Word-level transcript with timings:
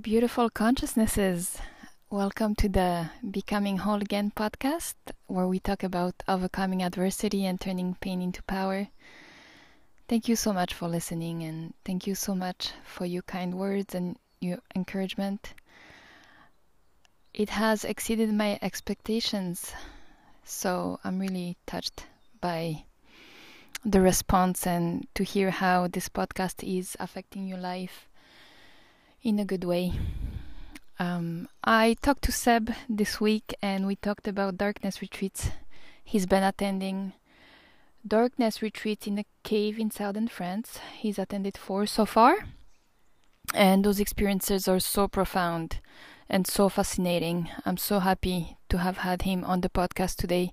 Beautiful 0.00 0.48
consciousnesses. 0.48 1.58
Welcome 2.08 2.54
to 2.54 2.68
the 2.70 3.10
Becoming 3.30 3.76
Whole 3.76 4.00
Again 4.00 4.32
podcast, 4.34 4.94
where 5.26 5.46
we 5.46 5.60
talk 5.60 5.82
about 5.82 6.14
overcoming 6.26 6.82
adversity 6.82 7.44
and 7.44 7.60
turning 7.60 7.96
pain 8.00 8.22
into 8.22 8.42
power. 8.44 8.88
Thank 10.08 10.28
you 10.28 10.36
so 10.36 10.54
much 10.54 10.72
for 10.72 10.88
listening, 10.88 11.42
and 11.42 11.74
thank 11.84 12.06
you 12.06 12.14
so 12.14 12.34
much 12.34 12.72
for 12.84 13.04
your 13.04 13.20
kind 13.20 13.52
words 13.52 13.94
and 13.94 14.16
your 14.40 14.60
encouragement. 14.74 15.52
It 17.34 17.50
has 17.50 17.84
exceeded 17.84 18.32
my 18.32 18.58
expectations, 18.62 19.74
so 20.42 21.00
I'm 21.04 21.18
really 21.18 21.58
touched 21.66 22.06
by 22.40 22.84
the 23.84 24.00
response 24.00 24.66
and 24.66 25.06
to 25.16 25.22
hear 25.22 25.50
how 25.50 25.86
this 25.86 26.08
podcast 26.08 26.66
is 26.66 26.96
affecting 26.98 27.46
your 27.46 27.58
life 27.58 28.08
in 29.22 29.38
a 29.38 29.44
good 29.44 29.64
way. 29.64 29.92
Um, 30.98 31.48
I 31.64 31.96
talked 32.02 32.22
to 32.24 32.32
Seb 32.32 32.72
this 32.88 33.20
week 33.20 33.54
and 33.62 33.86
we 33.86 33.96
talked 33.96 34.28
about 34.28 34.58
darkness 34.58 35.00
retreats. 35.00 35.50
He's 36.04 36.26
been 36.26 36.42
attending 36.42 37.12
darkness 38.06 38.62
retreats 38.62 39.06
in 39.06 39.18
a 39.18 39.24
cave 39.42 39.78
in 39.78 39.90
southern 39.90 40.28
France. 40.28 40.78
He's 40.96 41.18
attended 41.18 41.56
four 41.56 41.86
so 41.86 42.04
far. 42.04 42.46
And 43.54 43.84
those 43.84 44.00
experiences 44.00 44.68
are 44.68 44.80
so 44.80 45.08
profound 45.08 45.80
and 46.28 46.46
so 46.46 46.68
fascinating. 46.68 47.48
I'm 47.66 47.76
so 47.76 47.98
happy 47.98 48.56
to 48.68 48.78
have 48.78 48.98
had 48.98 49.22
him 49.22 49.44
on 49.44 49.60
the 49.60 49.68
podcast 49.68 50.16
today. 50.16 50.52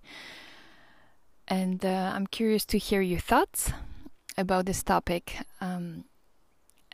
And 1.47 1.83
uh, 1.85 2.11
I'm 2.13 2.27
curious 2.27 2.65
to 2.65 2.77
hear 2.77 3.01
your 3.01 3.19
thoughts 3.19 3.71
about 4.38 4.65
this 4.65 4.83
topic. 4.83 5.38
Um, 5.61 6.05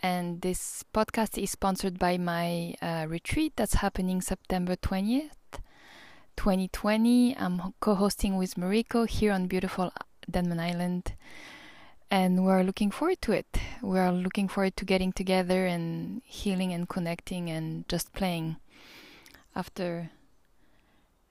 and 0.06 0.42
this 0.42 0.86
podcast 0.94 1.42
is 1.42 1.50
sponsored 1.50 1.98
by 1.98 2.16
my 2.16 2.76
uh, 2.80 3.08
retreat 3.10 3.54
that's 3.56 3.74
happening 3.74 4.22
September 4.22 4.76
20th, 4.76 5.58
2020. 6.38 7.36
I'm 7.36 7.74
co 7.80 7.96
hosting 7.96 8.38
with 8.38 8.54
Mariko 8.54 9.10
here 9.10 9.32
on 9.32 9.48
beautiful 9.48 9.92
Denman 10.30 10.60
Island. 10.60 11.16
And 12.12 12.46
we're 12.46 12.62
looking 12.62 12.92
forward 12.92 13.20
to 13.24 13.32
it. 13.32 13.58
We're 13.82 14.12
looking 14.12 14.48
forward 14.48 14.78
to 14.78 14.86
getting 14.86 15.12
together 15.12 15.66
and 15.66 16.22
healing 16.24 16.72
and 16.72 16.88
connecting 16.88 17.50
and 17.50 17.90
just 17.90 18.14
playing 18.14 18.58
after 19.56 20.12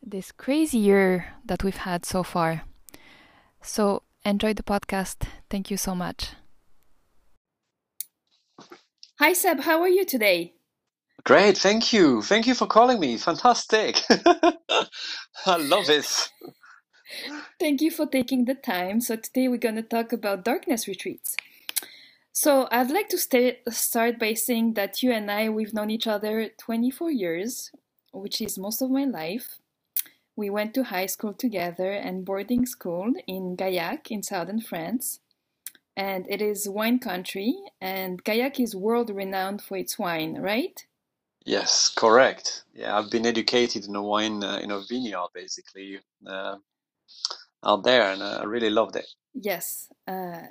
this 0.03 0.33
crazy 0.33 0.79
year 0.79 1.27
that 1.47 1.63
we've 1.63 1.87
had 1.87 2.05
so 2.05 2.25
far. 2.25 2.65
So 3.63 4.03
enjoy 4.25 4.53
the 4.53 4.65
podcast. 4.65 5.29
Thank 5.49 5.71
you 5.71 5.77
so 5.77 5.95
much. 5.95 6.35
Hi, 9.25 9.33
Seb. 9.33 9.61
How 9.61 9.81
are 9.81 9.89
you 9.89 10.05
today? 10.05 10.53
Great, 11.25 11.57
thank 11.57 11.95
you. 11.95 12.21
Thank 12.21 12.47
you 12.47 12.55
for 12.55 12.67
calling 12.67 13.01
me. 13.01 13.17
Fantastic. 13.17 14.03
I 14.11 15.57
love 15.57 15.89
it. 15.89 16.31
Thank 17.59 17.81
you 17.81 17.91
for 17.91 18.05
taking 18.05 18.45
the 18.45 18.55
time. 18.55 19.01
So, 19.01 19.17
today 19.17 19.49
we're 19.49 19.57
going 19.57 19.77
to 19.77 19.83
talk 19.83 20.13
about 20.13 20.45
darkness 20.45 20.87
retreats. 20.87 21.37
So, 22.33 22.69
I'd 22.71 22.91
like 22.91 23.09
to 23.09 23.73
start 23.73 24.19
by 24.19 24.35
saying 24.35 24.75
that 24.75 25.03
you 25.03 25.11
and 25.11 25.31
I, 25.31 25.49
we've 25.49 25.73
known 25.73 25.89
each 25.89 26.07
other 26.07 26.51
24 26.59 27.11
years, 27.11 27.71
which 28.13 28.43
is 28.43 28.59
most 28.59 28.83
of 28.83 28.91
my 28.91 29.07
life. 29.07 29.57
We 30.37 30.51
went 30.51 30.75
to 30.75 30.85
high 30.85 31.07
school 31.07 31.33
together 31.33 31.93
and 31.93 32.27
boarding 32.27 32.67
school 32.67 33.15
in 33.27 33.57
Gaillac 33.57 34.11
in 34.11 34.23
southern 34.23 34.61
France 34.61 35.21
and 35.97 36.27
it 36.29 36.43
is 36.43 36.69
wine 36.69 36.99
country, 36.99 37.55
and 37.81 38.23
Gaillac 38.25 38.59
is 38.59 38.75
world 38.75 39.11
renowned 39.11 39.63
for 39.63 39.77
its 39.77 39.99
wine, 39.99 40.39
right? 40.39 40.85
Yes, 41.45 41.89
correct. 41.89 42.65
Yeah, 42.75 42.99
I've 42.99 43.11
been 43.11 43.27
educated 43.27 43.87
in 43.87 43.95
a 43.95 44.03
wine 44.03 44.43
uh, 44.43 44.59
in 44.63 44.71
a 44.71 44.81
vineyard 44.81 45.29
basically 45.35 46.01
uh, 46.27 46.57
out 47.65 47.85
there, 47.85 48.13
and 48.13 48.23
uh, 48.23 48.41
I 48.41 48.45
really 48.45 48.71
loved 48.71 48.97
it. 48.97 49.07
Yes, 49.35 49.89
uh, 50.09 50.43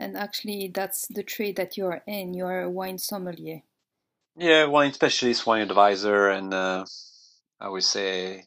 and 0.00 0.16
actually, 0.16 0.70
that's 0.74 1.06
the 1.08 1.22
trade 1.22 1.56
that 1.56 1.76
you're 1.76 2.02
in. 2.06 2.34
You're 2.34 2.62
a 2.62 2.70
wine 2.70 2.98
sommelier. 2.98 3.62
Yeah, 4.36 4.64
wine 4.64 4.92
specialist, 4.92 5.46
wine 5.46 5.62
advisor, 5.62 6.28
and 6.28 6.52
uh, 6.52 6.84
I 7.60 7.68
would 7.68 7.84
say, 7.84 8.46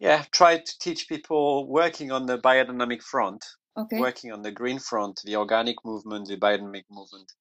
yeah, 0.00 0.24
try 0.32 0.58
to 0.58 0.78
teach 0.78 1.08
people 1.08 1.68
working 1.68 2.10
on 2.10 2.26
the 2.26 2.38
biodynamic 2.38 3.02
front 3.02 3.44
okay. 3.76 4.00
working 4.00 4.32
on 4.32 4.42
the 4.42 4.52
green 4.52 4.78
front, 4.78 5.20
the 5.24 5.36
organic 5.36 5.76
movement, 5.84 6.28
the 6.28 6.36
biodynamic 6.36 6.84
movement. 6.90 7.32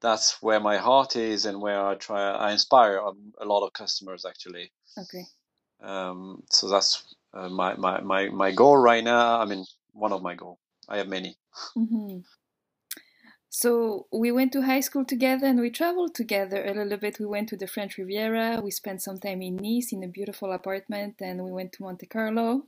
That's 0.00 0.42
where 0.42 0.60
my 0.60 0.78
heart 0.78 1.14
is, 1.16 1.46
and 1.46 1.60
where 1.60 1.84
I 1.86 1.94
try. 1.94 2.22
I 2.22 2.52
inspire 2.52 2.96
a, 2.96 3.44
lot 3.44 3.64
of 3.64 3.72
customers 3.72 4.24
actually. 4.24 4.72
Okay. 4.98 5.24
Um, 5.80 6.42
so 6.50 6.68
that's 6.68 7.14
uh, 7.34 7.48
my, 7.48 7.74
my 7.76 8.00
my 8.00 8.28
my 8.28 8.52
goal 8.52 8.76
right 8.76 9.04
now. 9.04 9.40
I 9.40 9.44
mean, 9.44 9.64
one 9.92 10.12
of 10.12 10.22
my 10.22 10.34
goal. 10.34 10.58
I 10.88 10.98
have 10.98 11.08
many. 11.08 11.36
Mm-hmm. 11.76 12.18
So 13.54 14.06
we 14.10 14.32
went 14.32 14.50
to 14.54 14.62
high 14.62 14.80
school 14.80 15.04
together 15.04 15.46
and 15.46 15.60
we 15.60 15.70
traveled 15.70 16.14
together 16.14 16.64
a 16.64 16.72
little 16.72 16.96
bit. 16.96 17.20
We 17.20 17.26
went 17.26 17.50
to 17.50 17.56
the 17.56 17.66
French 17.66 17.98
Riviera. 17.98 18.62
We 18.62 18.70
spent 18.70 19.02
some 19.02 19.18
time 19.18 19.42
in 19.42 19.56
Nice 19.56 19.92
in 19.92 20.02
a 20.02 20.08
beautiful 20.08 20.52
apartment, 20.52 21.16
and 21.20 21.44
we 21.44 21.52
went 21.52 21.72
to 21.74 21.82
Monte 21.82 22.06
Carlo. 22.06 22.62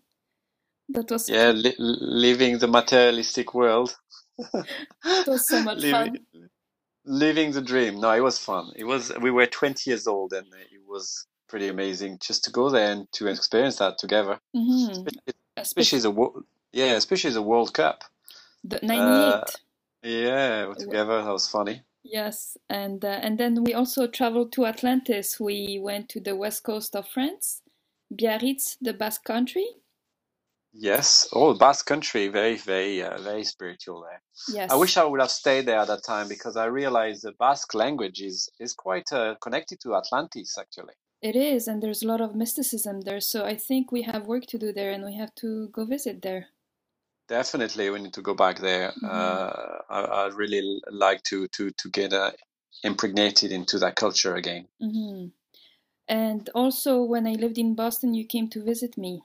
That 0.88 1.10
was 1.10 1.28
yeah, 1.28 1.50
li- 1.50 1.76
living 1.78 2.58
the 2.58 2.68
materialistic 2.68 3.54
world. 3.54 3.96
it 4.38 5.26
was 5.26 5.48
so 5.48 5.62
much 5.62 5.78
living, 5.78 5.92
fun. 5.92 6.48
Living 7.06 7.52
the 7.52 7.62
dream. 7.62 8.00
No, 8.00 8.10
it 8.10 8.20
was 8.20 8.38
fun. 8.38 8.72
It 8.76 8.84
was. 8.84 9.12
We 9.20 9.30
were 9.30 9.46
20 9.46 9.90
years 9.90 10.06
old, 10.06 10.32
and 10.32 10.46
it 10.72 10.80
was 10.86 11.26
pretty 11.48 11.68
amazing 11.68 12.18
just 12.20 12.44
to 12.44 12.50
go 12.50 12.68
there 12.68 12.92
and 12.92 13.10
to 13.12 13.28
experience 13.28 13.76
that 13.76 13.98
together. 13.98 14.38
Mm-hmm. 14.54 14.90
Especially, 14.90 15.34
especially 15.56 16.00
the 16.00 16.44
yeah, 16.72 16.92
especially 16.92 17.30
the 17.30 17.42
World 17.42 17.72
Cup. 17.72 18.04
The 18.64 18.80
98. 18.82 18.98
Uh, 18.98 19.44
yeah, 20.02 20.74
together 20.78 21.22
that 21.22 21.32
was 21.32 21.48
funny. 21.48 21.82
Yes, 22.02 22.58
and 22.68 23.02
uh, 23.02 23.20
and 23.22 23.38
then 23.38 23.64
we 23.64 23.72
also 23.72 24.06
traveled 24.06 24.52
to 24.52 24.66
Atlantis. 24.66 25.40
We 25.40 25.78
went 25.80 26.10
to 26.10 26.20
the 26.20 26.36
west 26.36 26.62
coast 26.62 26.94
of 26.94 27.08
France, 27.08 27.62
Biarritz, 28.10 28.76
the 28.80 28.92
Basque 28.92 29.24
Country, 29.24 29.66
Yes, 30.76 31.28
oh, 31.32 31.54
Basque 31.54 31.86
Country, 31.86 32.26
very, 32.26 32.56
very, 32.56 33.00
uh, 33.00 33.16
very 33.20 33.44
spiritual 33.44 34.02
there. 34.02 34.20
Yes. 34.48 34.72
I 34.72 34.74
wish 34.74 34.96
I 34.96 35.04
would 35.04 35.20
have 35.20 35.30
stayed 35.30 35.66
there 35.66 35.78
at 35.78 35.86
that 35.86 36.02
time 36.02 36.26
because 36.28 36.56
I 36.56 36.64
realized 36.64 37.22
the 37.22 37.32
Basque 37.38 37.74
language 37.74 38.20
is 38.20 38.50
is 38.58 38.74
quite 38.74 39.12
uh, 39.12 39.36
connected 39.40 39.78
to 39.80 39.94
Atlantis, 39.94 40.58
actually. 40.58 40.94
It 41.22 41.36
is, 41.36 41.68
and 41.68 41.80
there's 41.80 42.02
a 42.02 42.08
lot 42.08 42.20
of 42.20 42.34
mysticism 42.34 43.02
there. 43.02 43.20
So 43.20 43.44
I 43.44 43.54
think 43.54 43.92
we 43.92 44.02
have 44.02 44.26
work 44.26 44.46
to 44.46 44.58
do 44.58 44.72
there, 44.72 44.90
and 44.90 45.04
we 45.04 45.14
have 45.14 45.32
to 45.36 45.68
go 45.68 45.84
visit 45.84 46.22
there. 46.22 46.48
Definitely, 47.28 47.88
we 47.90 48.00
need 48.00 48.14
to 48.14 48.22
go 48.22 48.34
back 48.34 48.58
there. 48.58 48.88
Mm-hmm. 48.90 49.06
Uh, 49.06 49.78
I, 49.88 50.00
I 50.00 50.26
really 50.34 50.80
like 50.90 51.22
to 51.30 51.46
to 51.56 51.70
to 51.70 51.88
get 51.88 52.12
uh, 52.12 52.32
impregnated 52.82 53.52
into 53.52 53.78
that 53.78 53.94
culture 53.94 54.34
again. 54.34 54.66
Mm-hmm. 54.82 55.28
And 56.08 56.50
also, 56.52 57.02
when 57.02 57.28
I 57.28 57.32
lived 57.32 57.58
in 57.58 57.76
Boston, 57.76 58.12
you 58.12 58.26
came 58.26 58.48
to 58.48 58.62
visit 58.62 58.98
me. 58.98 59.22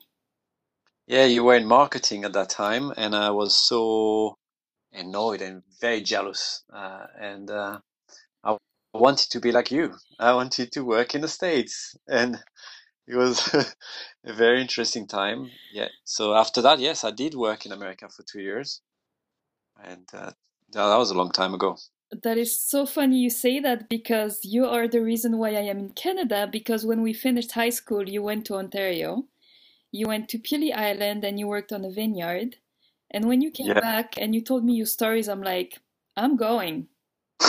Yeah, 1.09 1.25
you 1.25 1.44
were 1.44 1.56
in 1.56 1.66
marketing 1.66 2.24
at 2.24 2.34
that 2.34 2.52
time, 2.52 2.94
and 2.96 3.16
I 3.16 3.31
was 3.31 3.56
so 3.56 4.38
annoyed 4.94 5.42
and 5.42 5.64
very 5.81 6.02
jealous. 6.02 6.64
Uh, 6.72 7.08
and 7.20 7.50
uh, 7.50 7.80
I 8.44 8.58
wanted 8.94 9.31
to 9.31 9.40
be 9.40 9.52
like 9.52 9.72
you. 9.72 9.96
I 10.20 10.34
wanted 10.34 10.72
to 10.74 10.86
work 10.86 11.16
in 11.16 11.22
the 11.22 11.28
States, 11.28 11.96
and 12.08 12.38
it 13.08 13.16
was 13.16 13.52
a 14.24 14.34
very 14.34 14.62
interesting 14.62 15.08
time. 15.08 15.50
Yeah. 15.74 15.88
So 16.03 16.36
after 16.36 16.62
that, 16.62 16.78
yes, 16.78 17.03
I 17.03 17.09
did 17.09 17.34
work 17.34 17.66
in 17.66 17.72
America 17.72 18.08
for 18.08 18.22
two 18.31 18.41
years, 18.41 18.81
and 19.84 20.08
uh, 20.14 20.30
that 20.74 20.96
was 20.96 21.09
a 21.09 21.18
long 21.18 21.31
time 21.31 21.56
ago. 21.56 21.76
That 22.22 22.38
is 22.38 22.62
so 22.62 22.86
funny 22.86 23.18
you 23.18 23.31
say 23.31 23.59
that 23.62 23.90
because 23.90 24.41
you 24.44 24.68
are 24.68 24.88
the 24.88 25.02
reason 25.02 25.40
why 25.40 25.56
I 25.56 25.61
am 25.61 25.79
in 25.79 25.90
Canada. 25.90 26.47
Because 26.52 26.85
when 26.85 27.02
we 27.02 27.14
finished 27.14 27.53
high 27.53 27.72
school, 27.72 28.08
you 28.08 28.22
went 28.22 28.46
to 28.46 28.58
Ontario 28.58 29.26
you 29.91 30.08
went 30.08 30.30
to 30.30 30.38
Pelee 30.38 30.74
Island 30.74 31.24
and 31.24 31.40
you 31.40 31.47
worked 31.47 31.72
on 31.72 31.86
a 31.86 31.91
vineyard. 31.91 32.58
And 33.12 33.26
when 33.26 33.41
you 33.41 33.52
came 33.52 33.68
yeah. 33.68 33.80
back 33.80 34.16
and 34.18 34.36
you 34.36 34.41
told 34.41 34.64
me 34.64 34.74
your 34.74 34.86
stories, 34.86 35.28
I'm 35.28 35.41
like, 35.41 35.80
I'm 36.16 36.36
going. 36.36 36.88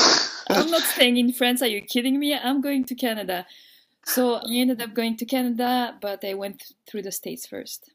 I'm 0.48 0.70
not 0.70 0.82
staying 0.82 1.16
in 1.16 1.32
France. 1.32 1.62
Are 1.62 1.68
you 1.68 1.82
kidding 1.82 2.18
me? 2.18 2.34
I'm 2.34 2.60
going 2.60 2.84
to 2.84 2.94
Canada. 2.94 3.46
So 4.04 4.36
I 4.36 4.42
ended 4.48 4.80
up 4.80 4.94
going 4.94 5.16
to 5.18 5.26
Canada, 5.26 5.96
but 6.00 6.24
I 6.24 6.34
went 6.34 6.64
through 6.86 7.02
the 7.02 7.12
States 7.12 7.46
first. 7.46 7.90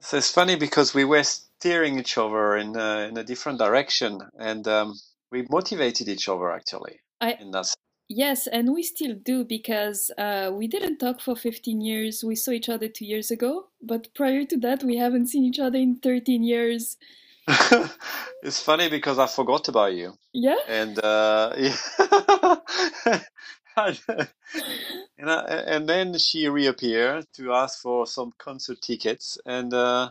So 0.00 0.16
it's 0.16 0.32
funny 0.32 0.56
because 0.56 0.94
we 0.94 1.04
were 1.04 1.22
steering 1.22 1.98
each 1.98 2.18
other 2.18 2.56
in 2.56 2.74
a, 2.76 3.08
in 3.08 3.16
a 3.16 3.22
different 3.22 3.58
direction 3.58 4.20
and 4.38 4.66
um, 4.66 4.98
we 5.30 5.46
motivated 5.48 6.08
each 6.08 6.28
other 6.28 6.50
actually. 6.50 7.00
I, 7.20 7.34
in 7.34 7.52
that 7.52 7.72
Yes, 8.08 8.46
and 8.46 8.74
we 8.74 8.82
still 8.82 9.14
do 9.14 9.44
because 9.44 10.10
uh, 10.18 10.50
we 10.52 10.66
didn't 10.66 10.98
talk 10.98 11.20
for 11.20 11.34
15 11.34 11.80
years. 11.80 12.22
We 12.22 12.34
saw 12.34 12.50
each 12.50 12.68
other 12.68 12.88
two 12.88 13.06
years 13.06 13.30
ago, 13.30 13.68
but 13.80 14.12
prior 14.14 14.44
to 14.44 14.56
that, 14.58 14.82
we 14.82 14.96
haven't 14.96 15.28
seen 15.28 15.44
each 15.44 15.58
other 15.58 15.78
in 15.78 15.96
13 15.96 16.42
years. 16.42 16.96
it's 18.42 18.62
funny 18.62 18.88
because 18.88 19.18
I 19.18 19.26
forgot 19.26 19.68
about 19.68 19.94
you. 19.94 20.12
Yeah. 20.32 20.56
And 20.68 20.98
uh, 21.02 21.54
yeah. 21.58 22.56
and, 23.76 25.30
I, 25.30 25.40
and 25.66 25.88
then 25.88 26.18
she 26.18 26.48
reappeared 26.48 27.26
to 27.34 27.52
ask 27.54 27.80
for 27.80 28.06
some 28.06 28.32
concert 28.38 28.82
tickets, 28.82 29.38
and 29.46 29.72
uh, 29.72 30.10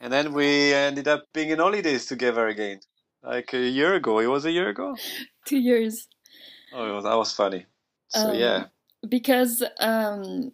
and 0.00 0.12
then 0.12 0.32
we 0.32 0.74
ended 0.74 1.06
up 1.06 1.24
being 1.32 1.50
in 1.50 1.58
holidays 1.58 2.06
together 2.06 2.48
again, 2.48 2.80
like 3.22 3.52
a 3.54 3.60
year 3.60 3.94
ago. 3.94 4.18
It 4.18 4.26
was 4.26 4.44
a 4.44 4.50
year 4.50 4.68
ago. 4.68 4.96
Two 5.46 5.58
years. 5.58 6.08
Oh, 6.72 7.00
that 7.00 7.14
was 7.16 7.32
funny. 7.32 7.66
So 8.08 8.32
Um, 8.32 8.36
yeah, 8.36 8.66
Because 9.08 9.62
um, 9.78 10.52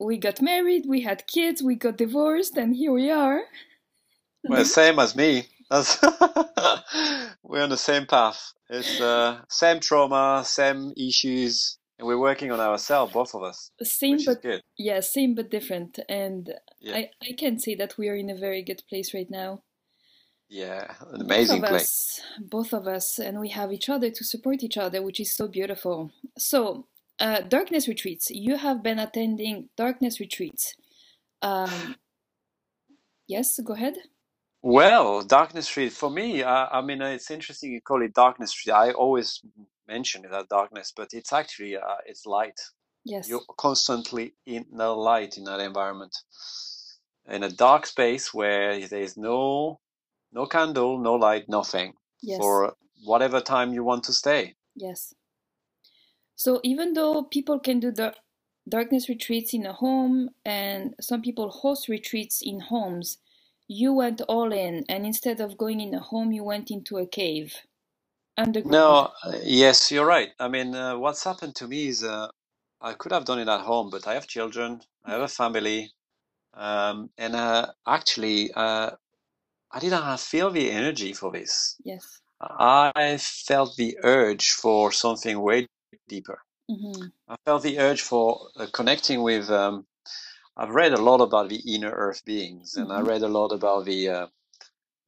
we 0.00 0.18
got 0.18 0.40
married, 0.42 0.84
we 0.86 1.00
had 1.02 1.26
kids, 1.26 1.62
we 1.62 1.74
got 1.76 1.96
divorced, 1.96 2.56
and 2.56 2.74
here 2.76 2.92
we 2.92 3.10
are. 3.10 3.42
well, 4.48 4.64
same 4.64 4.98
as 4.98 5.16
me. 5.16 5.48
That's 5.70 6.00
we're 7.42 7.62
on 7.62 7.70
the 7.70 7.76
same 7.76 8.06
path. 8.06 8.52
It's 8.68 9.00
uh, 9.00 9.42
same 9.48 9.80
trauma, 9.80 10.42
same 10.44 10.92
issues, 10.96 11.78
and 11.98 12.06
we're 12.06 12.18
working 12.18 12.52
on 12.52 12.60
ourselves, 12.60 13.12
both 13.12 13.34
of 13.34 13.42
us, 13.42 13.70
Same, 13.82 14.18
but 14.24 14.42
good. 14.42 14.62
yeah, 14.76 15.00
same 15.00 15.34
but 15.34 15.50
different. 15.50 15.98
And 16.08 16.52
Yeah. 16.80 16.96
I, 16.96 17.10
I 17.22 17.32
can 17.32 17.58
say 17.58 17.74
that 17.76 17.96
we 17.98 18.08
are 18.08 18.16
in 18.16 18.30
a 18.30 18.36
very 18.36 18.62
good 18.62 18.82
place 18.88 19.14
right 19.14 19.30
now. 19.30 19.62
Yeah, 20.48 20.94
an 21.12 21.22
Both 21.22 21.22
amazing 21.22 21.62
of 21.64 21.64
place. 21.64 21.84
us, 21.84 22.20
both 22.40 22.72
of 22.72 22.86
us, 22.88 23.18
and 23.18 23.40
we 23.40 23.50
have 23.50 23.72
each 23.72 23.88
other 23.88 24.10
to 24.10 24.24
support 24.24 24.62
each 24.62 24.78
other, 24.78 25.02
which 25.02 25.20
is 25.20 25.34
so 25.34 25.48
beautiful. 25.48 26.12
So, 26.38 26.86
uh, 27.18 27.40
darkness 27.42 27.88
retreats. 27.88 28.30
You 28.30 28.56
have 28.58 28.82
been 28.82 28.98
attending 29.00 29.70
darkness 29.76 30.20
retreats. 30.20 30.74
Um, 31.42 31.96
yes, 33.28 33.58
go 33.64 33.74
ahead. 33.74 33.96
Well, 34.62 35.22
Darkness 35.22 35.76
retreat 35.76 35.92
for 35.92 36.10
me, 36.10 36.42
uh, 36.42 36.68
I 36.72 36.82
mean, 36.82 37.02
uh, 37.02 37.08
it's 37.08 37.30
interesting 37.30 37.72
you 37.72 37.80
call 37.80 38.02
it 38.02 38.14
Darkness 38.14 38.56
retreat. 38.58 38.76
I 38.76 38.92
always 38.92 39.40
mention 39.88 40.22
that 40.30 40.48
darkness, 40.48 40.92
but 40.96 41.10
it's 41.12 41.32
actually 41.32 41.76
uh, 41.76 41.98
it's 42.06 42.26
light. 42.26 42.60
Yes. 43.04 43.28
You're 43.28 43.42
constantly 43.56 44.34
in 44.46 44.66
the 44.72 44.88
light 44.88 45.38
in 45.38 45.44
that 45.44 45.60
environment, 45.60 46.16
in 47.28 47.44
a 47.44 47.50
dark 47.50 47.86
space 47.86 48.34
where 48.34 48.86
there's 48.88 49.16
no 49.16 49.80
no 50.32 50.46
candle, 50.46 50.98
no 50.98 51.14
light, 51.14 51.48
nothing 51.48 51.94
Yes. 52.22 52.42
for 52.42 52.74
whatever 53.04 53.40
time 53.40 53.72
you 53.74 53.84
want 53.84 54.04
to 54.04 54.12
stay. 54.12 54.54
Yes. 54.76 55.14
So 56.36 56.60
even 56.64 56.94
though 56.94 57.24
people 57.24 57.58
can 57.60 57.80
do 57.80 57.92
the 57.92 58.14
darkness 58.68 59.08
retreats 59.08 59.54
in 59.54 59.66
a 59.66 59.72
home 59.72 60.30
and 60.44 60.94
some 61.00 61.22
people 61.22 61.50
host 61.50 61.88
retreats 61.88 62.42
in 62.42 62.60
homes, 62.60 63.18
you 63.68 63.92
went 63.92 64.20
all 64.22 64.52
in 64.52 64.84
and 64.88 65.06
instead 65.06 65.40
of 65.40 65.58
going 65.58 65.80
in 65.80 65.94
a 65.94 66.00
home, 66.00 66.32
you 66.32 66.44
went 66.44 66.70
into 66.70 66.98
a 66.98 67.06
cave 67.06 67.54
underground. 68.36 68.72
No, 68.72 69.12
yes, 69.42 69.92
you're 69.92 70.06
right. 70.06 70.30
I 70.40 70.48
mean, 70.48 70.74
uh, 70.74 70.98
what's 70.98 71.24
happened 71.24 71.56
to 71.56 71.68
me 71.68 71.88
is 71.88 72.04
uh, 72.04 72.28
I 72.80 72.94
could 72.94 73.12
have 73.12 73.24
done 73.24 73.38
it 73.40 73.48
at 73.48 73.62
home, 73.62 73.90
but 73.90 74.06
I 74.06 74.14
have 74.14 74.26
children, 74.28 74.82
I 75.04 75.12
have 75.12 75.22
a 75.22 75.28
family, 75.28 75.92
um, 76.54 77.10
and 77.18 77.36
uh, 77.36 77.68
actually, 77.86 78.52
uh, 78.54 78.92
I 79.76 79.78
didn't 79.78 80.04
have, 80.04 80.20
feel 80.22 80.50
the 80.50 80.70
energy 80.70 81.12
for 81.12 81.30
this. 81.30 81.76
Yes. 81.84 82.22
I 82.40 83.18
felt 83.18 83.76
the 83.76 83.98
urge 84.02 84.52
for 84.52 84.90
something 84.90 85.38
way 85.38 85.66
deeper. 86.08 86.38
hmm 86.66 87.08
I 87.28 87.36
felt 87.44 87.62
the 87.62 87.78
urge 87.78 88.00
for 88.00 88.48
uh, 88.56 88.68
connecting 88.72 89.22
with. 89.22 89.50
Um, 89.50 89.86
I've 90.56 90.70
read 90.70 90.94
a 90.94 91.02
lot 91.02 91.20
about 91.20 91.50
the 91.50 91.60
inner 91.74 91.90
earth 91.90 92.24
beings, 92.24 92.76
and 92.76 92.90
I 92.90 93.00
Mhm. 93.00 93.06
read 93.06 93.22
a 93.22 93.28
lot 93.28 93.52
about 93.52 93.84
the 93.84 94.08
uh, 94.08 94.26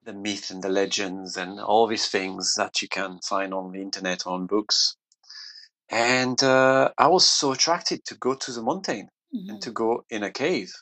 the 0.03 0.13
myth 0.13 0.51
and 0.51 0.63
the 0.63 0.69
legends 0.69 1.39
and 1.39 1.59
all 1.61 1.87
these 1.87 2.09
things 2.11 2.55
that 2.57 2.83
you 2.83 2.89
can 2.89 3.21
find 3.21 3.55
on 3.55 3.73
the 3.73 3.81
internet 3.81 4.27
or 4.27 4.35
on 4.35 4.47
books. 4.47 4.97
And 5.89 6.43
uh, 6.43 6.91
I 6.99 7.09
was 7.09 7.27
so 7.27 7.53
attracted 7.53 8.05
to 8.05 8.15
go 8.17 8.35
to 8.35 8.53
the 8.53 8.63
mountain 8.63 9.09
and 9.49 9.49
hmm 9.57 9.65
to 9.65 9.71
go 9.71 10.05
in 10.11 10.23
a 10.25 10.31
cave. 10.31 10.75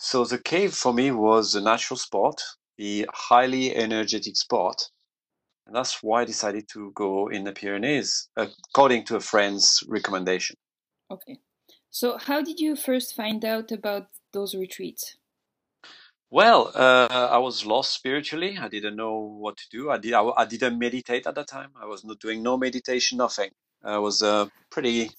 So 0.00 0.24
the 0.24 0.38
cave 0.38 0.74
for 0.74 0.94
me 0.94 1.10
was 1.10 1.54
a 1.54 1.60
natural 1.60 1.98
spot, 1.98 2.40
the 2.76 3.08
highly 3.12 3.74
energetic 3.74 4.36
spot. 4.36 4.88
And 5.66 5.74
that's 5.74 6.02
why 6.02 6.22
I 6.22 6.24
decided 6.24 6.68
to 6.72 6.92
go 6.94 7.28
in 7.28 7.44
the 7.44 7.52
Pyrenees, 7.52 8.28
according 8.36 9.04
to 9.06 9.16
a 9.16 9.20
friend's 9.20 9.82
recommendation. 9.88 10.56
Okay. 11.10 11.38
So 11.90 12.16
how 12.16 12.42
did 12.42 12.60
you 12.60 12.76
first 12.76 13.16
find 13.16 13.44
out 13.44 13.72
about 13.72 14.06
those 14.32 14.54
retreats? 14.54 15.16
Well, 16.30 16.70
uh, 16.74 17.28
I 17.30 17.38
was 17.38 17.66
lost 17.66 17.92
spiritually. 17.92 18.56
I 18.56 18.68
didn't 18.68 18.96
know 18.96 19.18
what 19.18 19.56
to 19.56 19.64
do. 19.70 19.90
I 19.90 19.98
did. 19.98 20.12
I, 20.12 20.22
I 20.36 20.44
didn't 20.44 20.78
meditate 20.78 21.26
at 21.26 21.34
that 21.34 21.48
time. 21.48 21.70
I 21.80 21.86
was 21.86 22.04
not 22.04 22.20
doing 22.20 22.42
no 22.42 22.56
meditation, 22.56 23.18
nothing. 23.18 23.50
I 23.82 23.98
was 23.98 24.22
uh, 24.22 24.46
pretty, 24.70 25.10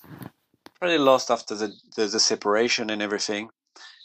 pretty 0.80 1.00
lost 1.00 1.32
after 1.32 1.56
the, 1.56 1.74
the 1.96 2.06
the 2.08 2.20
separation 2.20 2.90
and 2.92 3.02
everything. 3.02 3.50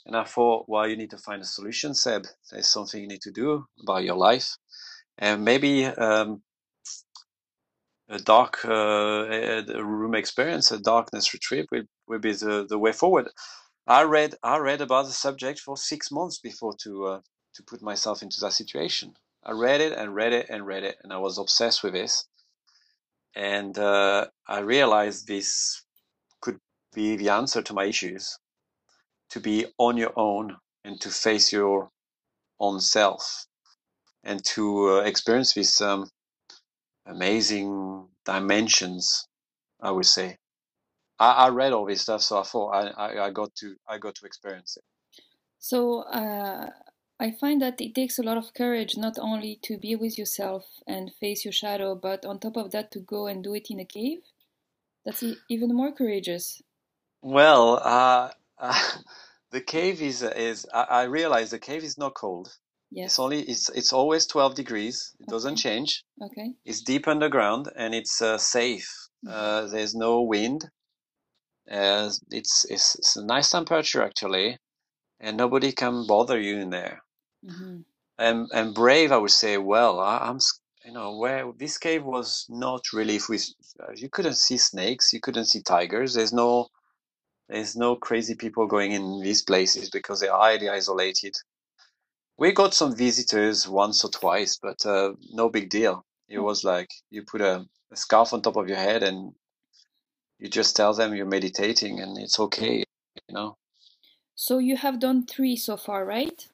And 0.06 0.17
I 0.17 0.25
thought, 0.25 0.67
well, 0.69 0.87
you 0.89 0.97
need 0.97 1.11
to 1.11 1.19
find 1.19 1.43
a 1.43 1.47
solution, 1.47 1.95
Seb. 1.95 2.27
There's 2.51 2.69
something 2.69 3.01
you 3.01 3.09
need 3.09 3.23
to 3.23 3.33
do 3.33 3.67
about 3.83 4.05
your 4.05 4.17
life, 4.17 4.56
and 5.19 5.45
maybe 5.45 5.87
um, 5.87 6.43
a 8.09 8.19
dark 8.19 8.65
uh, 8.65 9.27
a 9.29 9.85
room 9.85 10.15
experience, 10.15 10.71
a 10.71 10.79
darkness 10.79 11.33
retreat, 11.35 11.67
will 11.73 11.85
will 12.06 12.19
be 12.21 12.33
the 12.33 12.67
the 12.69 12.79
way 12.79 12.93
forward. 12.93 13.29
I 13.87 14.03
read 14.05 14.37
I 14.43 14.59
read 14.59 14.81
about 14.81 15.06
the 15.06 15.12
subject 15.12 15.61
for 15.61 15.77
six 15.77 16.11
months 16.11 16.39
before 16.39 16.75
to 16.83 17.06
uh, 17.06 17.21
to 17.55 17.62
put 17.65 17.83
myself 17.83 18.23
into 18.23 18.41
that 18.41 18.53
situation. 18.53 19.15
I 19.45 19.53
read 19.53 19.81
it 19.83 19.93
and 19.93 20.15
read 20.15 20.33
it 20.33 20.47
and 20.51 20.67
read 20.67 20.85
it, 20.85 20.97
and 21.03 21.12
I 21.12 21.19
was 21.19 21.39
obsessed 21.39 21.83
with 21.83 21.95
this. 21.95 22.27
And 23.37 23.79
uh, 23.79 24.27
I 24.49 24.61
realized 24.61 25.27
this 25.27 25.83
could 26.41 26.59
be 26.95 27.17
the 27.17 27.31
answer 27.31 27.62
to 27.62 27.75
my 27.75 27.85
issues: 27.85 28.39
to 29.35 29.41
be 29.41 29.67
on 29.79 29.97
your 29.97 30.13
own 30.17 30.57
and 30.85 31.01
to 31.01 31.11
face 31.11 31.53
your 31.53 31.91
own 32.61 32.79
self, 32.81 33.47
and 34.23 34.45
to 34.45 34.91
uh, 34.91 35.01
experience 35.01 35.55
these 35.55 35.81
um, 35.81 36.09
amazing 37.05 38.07
dimensions. 38.25 39.27
I 39.81 39.91
would 39.91 40.07
say. 40.07 40.39
I, 41.19 41.47
I 41.47 41.49
read 41.49 41.73
all 41.73 41.85
this 41.85 42.03
stuff, 42.03 42.23
so 42.23 42.39
I 42.39 42.45
thought 42.45 42.71
I, 42.71 42.83
I, 43.07 43.27
I 43.27 43.31
got 43.31 43.55
to 43.57 43.75
I 43.89 43.99
got 43.99 44.15
to 44.17 44.27
experience 44.27 44.77
it. 44.77 44.85
So 45.59 46.03
uh, 46.03 46.71
I 47.19 47.33
find 47.33 47.61
that 47.61 47.81
it 47.81 47.95
takes 47.95 48.19
a 48.19 48.23
lot 48.23 48.39
of 48.39 48.55
courage 48.55 48.97
not 48.97 49.19
only 49.19 49.59
to 49.63 49.79
be 49.79 49.97
with 49.97 50.17
yourself 50.17 50.65
and 50.87 51.13
face 51.21 51.45
your 51.45 51.53
shadow, 51.53 51.97
but 51.97 52.25
on 52.25 52.39
top 52.39 52.57
of 52.57 52.71
that 52.71 52.93
to 52.93 53.01
go 53.01 53.27
and 53.27 53.43
do 53.43 53.55
it 53.55 53.67
in 53.69 53.81
a 53.81 53.85
cave. 53.85 54.21
That's 55.05 55.25
even 55.51 55.75
more 55.75 55.93
courageous. 55.93 56.63
Well, 57.20 57.81
uh, 57.82 58.31
the 59.55 59.61
cave 59.61 60.03
is 60.03 60.23
is 60.23 60.67
I, 60.75 60.82
I 61.01 61.03
realize 61.05 61.51
the 61.51 61.61
cave 61.70 61.84
is 61.84 61.96
not 61.96 62.15
cold. 62.15 62.49
Yes. 62.91 63.13
It's 63.13 63.19
only 63.19 63.41
it's 63.43 63.69
it's 63.70 63.93
always 63.93 64.27
12 64.27 64.55
degrees. 64.56 65.15
It 65.20 65.29
doesn't 65.29 65.56
change. 65.56 66.05
Okay. 66.20 66.55
It's 66.65 66.82
deep 66.82 67.06
underground 67.06 67.70
and 67.77 67.94
it's 67.94 68.20
uh, 68.20 68.37
safe. 68.39 68.89
Uh, 69.27 69.67
there's 69.69 69.94
no 69.94 70.23
wind. 70.23 70.69
Uh, 71.70 72.11
it's, 72.31 72.67
it's 72.69 72.94
it's 72.96 73.17
a 73.17 73.25
nice 73.25 73.51
temperature 73.51 74.03
actually, 74.03 74.58
and 75.20 75.37
nobody 75.37 75.73
can 75.73 76.06
bother 76.06 76.39
you 76.39 76.56
in 76.58 76.70
there. 76.70 76.96
hmm 77.46 77.82
And 78.19 78.49
and 78.53 78.75
brave, 78.75 79.13
I 79.13 79.19
would 79.23 79.37
say. 79.43 79.56
Well, 79.56 79.94
I, 80.01 80.19
I'm 80.29 80.41
you 80.84 80.93
know 80.93 81.17
where 81.17 81.53
this 81.63 81.79
cave 81.79 82.05
was 82.05 82.46
not 82.49 82.82
really. 82.93 83.17
If 83.17 83.29
we 83.29 83.39
you 84.03 84.11
couldn't 84.11 84.37
see 84.46 84.58
snakes, 84.58 85.13
you 85.13 85.20
couldn't 85.20 85.46
see 85.53 85.63
tigers. 85.63 86.15
There's 86.15 86.32
no 86.44 86.69
there's 87.48 87.77
no 87.77 87.96
crazy 87.96 88.34
people 88.34 88.67
going 88.67 88.93
in 88.93 89.20
these 89.20 89.43
places 89.43 89.91
because 89.91 90.20
they're 90.20 90.32
highly 90.32 90.69
isolated. 90.69 91.34
We 92.39 92.53
got 92.53 92.74
some 92.74 92.96
visitors 92.96 93.69
once 93.69 94.05
or 94.05 94.10
twice, 94.10 94.58
but 94.60 94.84
uh, 94.86 95.13
no 95.32 95.48
big 95.51 95.70
deal. 95.70 96.05
It 96.29 96.39
Oh. 96.39 96.43
was 96.43 96.65
like 96.65 96.89
you 97.10 97.22
put 97.22 97.41
a, 97.41 97.67
a 97.93 97.96
scarf 97.96 98.32
on 98.32 98.43
top 98.43 98.56
of 98.56 98.69
your 98.69 98.79
head 98.79 99.03
and 99.03 99.32
you 100.39 100.48
just 100.48 100.77
tell 100.77 100.94
them 100.94 101.15
you're 101.15 101.27
meditating 101.27 102.01
and 102.01 102.19
it's 102.19 102.41
okay, 102.41 102.79
you 103.29 103.34
know. 103.34 103.56
So 104.34 104.58
you 104.58 104.77
have 104.77 104.98
done 105.01 105.27
three 105.27 105.56
so 105.56 105.77
far, 105.77 106.05
right? 106.05 106.48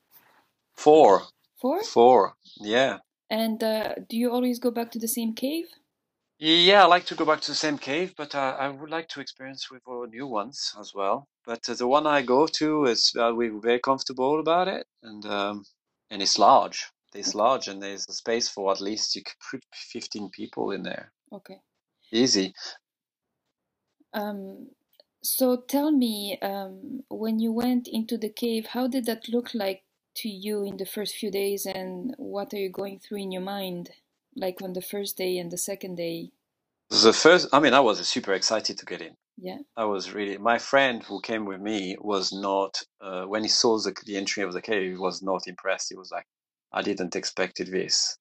Four, 0.75 1.23
Four? 1.57 1.83
four, 1.83 2.35
yeah. 2.61 2.99
And 3.31 3.63
uh, 3.63 3.95
do 4.09 4.17
you 4.17 4.31
always 4.31 4.59
go 4.59 4.71
back 4.71 4.91
to 4.93 4.99
the 4.99 5.09
same 5.09 5.35
cave? 5.35 5.69
Yeah, 6.43 6.85
I 6.85 6.87
like 6.87 7.05
to 7.07 7.15
go 7.15 7.27
back 7.27 7.43
to 7.43 7.51
the 7.51 7.55
same 7.55 7.77
cave, 7.77 8.15
but 8.17 8.35
uh, 8.35 8.57
I 8.59 8.71
would 8.71 8.89
like 8.89 9.09
to 9.09 9.21
experience 9.21 9.71
with 9.71 9.83
uh, 9.87 10.07
new 10.07 10.27
ones 10.27 10.75
as 10.81 10.95
well. 10.95 11.29
But 11.45 11.69
uh, 11.69 11.75
the 11.75 11.87
one 11.87 12.07
I 12.07 12.23
go 12.23 12.47
to 12.47 12.87
is 12.87 13.13
uh, 13.15 13.33
we're 13.35 13.61
very 13.61 13.79
comfortable 13.79 14.41
about 14.41 14.67
it, 14.67 14.87
and 15.03 15.23
um, 15.27 15.67
and 16.11 16.23
it's 16.23 16.39
large. 16.39 16.87
It's 17.15 17.35
large, 17.35 17.69
and 17.69 17.83
there's 17.83 18.07
a 18.09 18.15
space 18.15 18.49
for 18.49 18.73
at 18.73 18.81
least 18.81 19.15
you 19.17 19.23
could 19.23 19.37
put 19.51 19.65
15 19.93 20.31
people 20.31 20.71
in 20.71 20.83
there. 20.83 21.13
Okay. 21.31 21.59
Easy. 22.11 22.55
Um, 24.15 24.69
so 25.23 25.59
tell 25.69 25.93
me, 25.93 26.39
um, 26.41 27.03
when 27.11 27.39
you 27.39 27.53
went 27.53 27.87
into 27.87 28.17
the 28.17 28.31
cave, 28.31 28.69
how 28.69 28.87
did 28.87 29.05
that 29.05 29.29
look 29.29 29.51
like 29.53 29.83
to 30.17 30.31
you 30.31 30.63
in 30.63 30.79
the 30.79 30.87
first 30.87 31.17
few 31.17 31.31
days, 31.31 31.67
and 31.67 32.15
what 32.17 32.55
are 32.55 32.59
you 32.59 32.71
going 32.71 32.99
through 32.99 33.19
in 33.19 33.31
your 33.31 33.43
mind, 33.43 33.91
like 34.37 34.63
on 34.63 34.73
the 34.73 34.83
first 34.83 35.17
day 35.17 35.39
and 35.39 35.51
the 35.51 35.59
second 35.59 35.97
day? 35.97 36.31
the 36.91 37.13
first. 37.13 37.49
I 37.53 37.61
mean, 37.61 37.73
I 37.73 37.81
was 37.81 38.07
super 38.07 38.33
excited 38.33 38.79
to 38.79 38.85
get 38.85 39.01
in. 39.01 39.17
Yeah. 39.39 39.59
I 39.77 39.85
was 39.85 40.13
really. 40.13 40.37
My 40.39 40.59
friend 40.59 41.03
who 41.03 41.21
came 41.21 41.45
with 41.47 41.61
me 41.61 41.97
was 42.01 42.33
not. 42.33 42.83
Uh, 43.01 43.25
when 43.25 43.43
he 43.43 43.49
saw 43.49 43.79
the, 43.79 43.95
the 44.05 44.17
entry 44.17 44.43
of 44.43 44.53
the 44.53 44.61
cave, 44.61 44.91
he 44.91 44.97
was 44.99 45.23
not 45.23 45.47
impressed. 45.47 45.89
He 45.89 45.97
was 45.97 46.11
like, 46.11 46.27
"I 46.73 46.83
didn't 46.83 47.17
expected 47.17 47.69
this," 47.69 48.19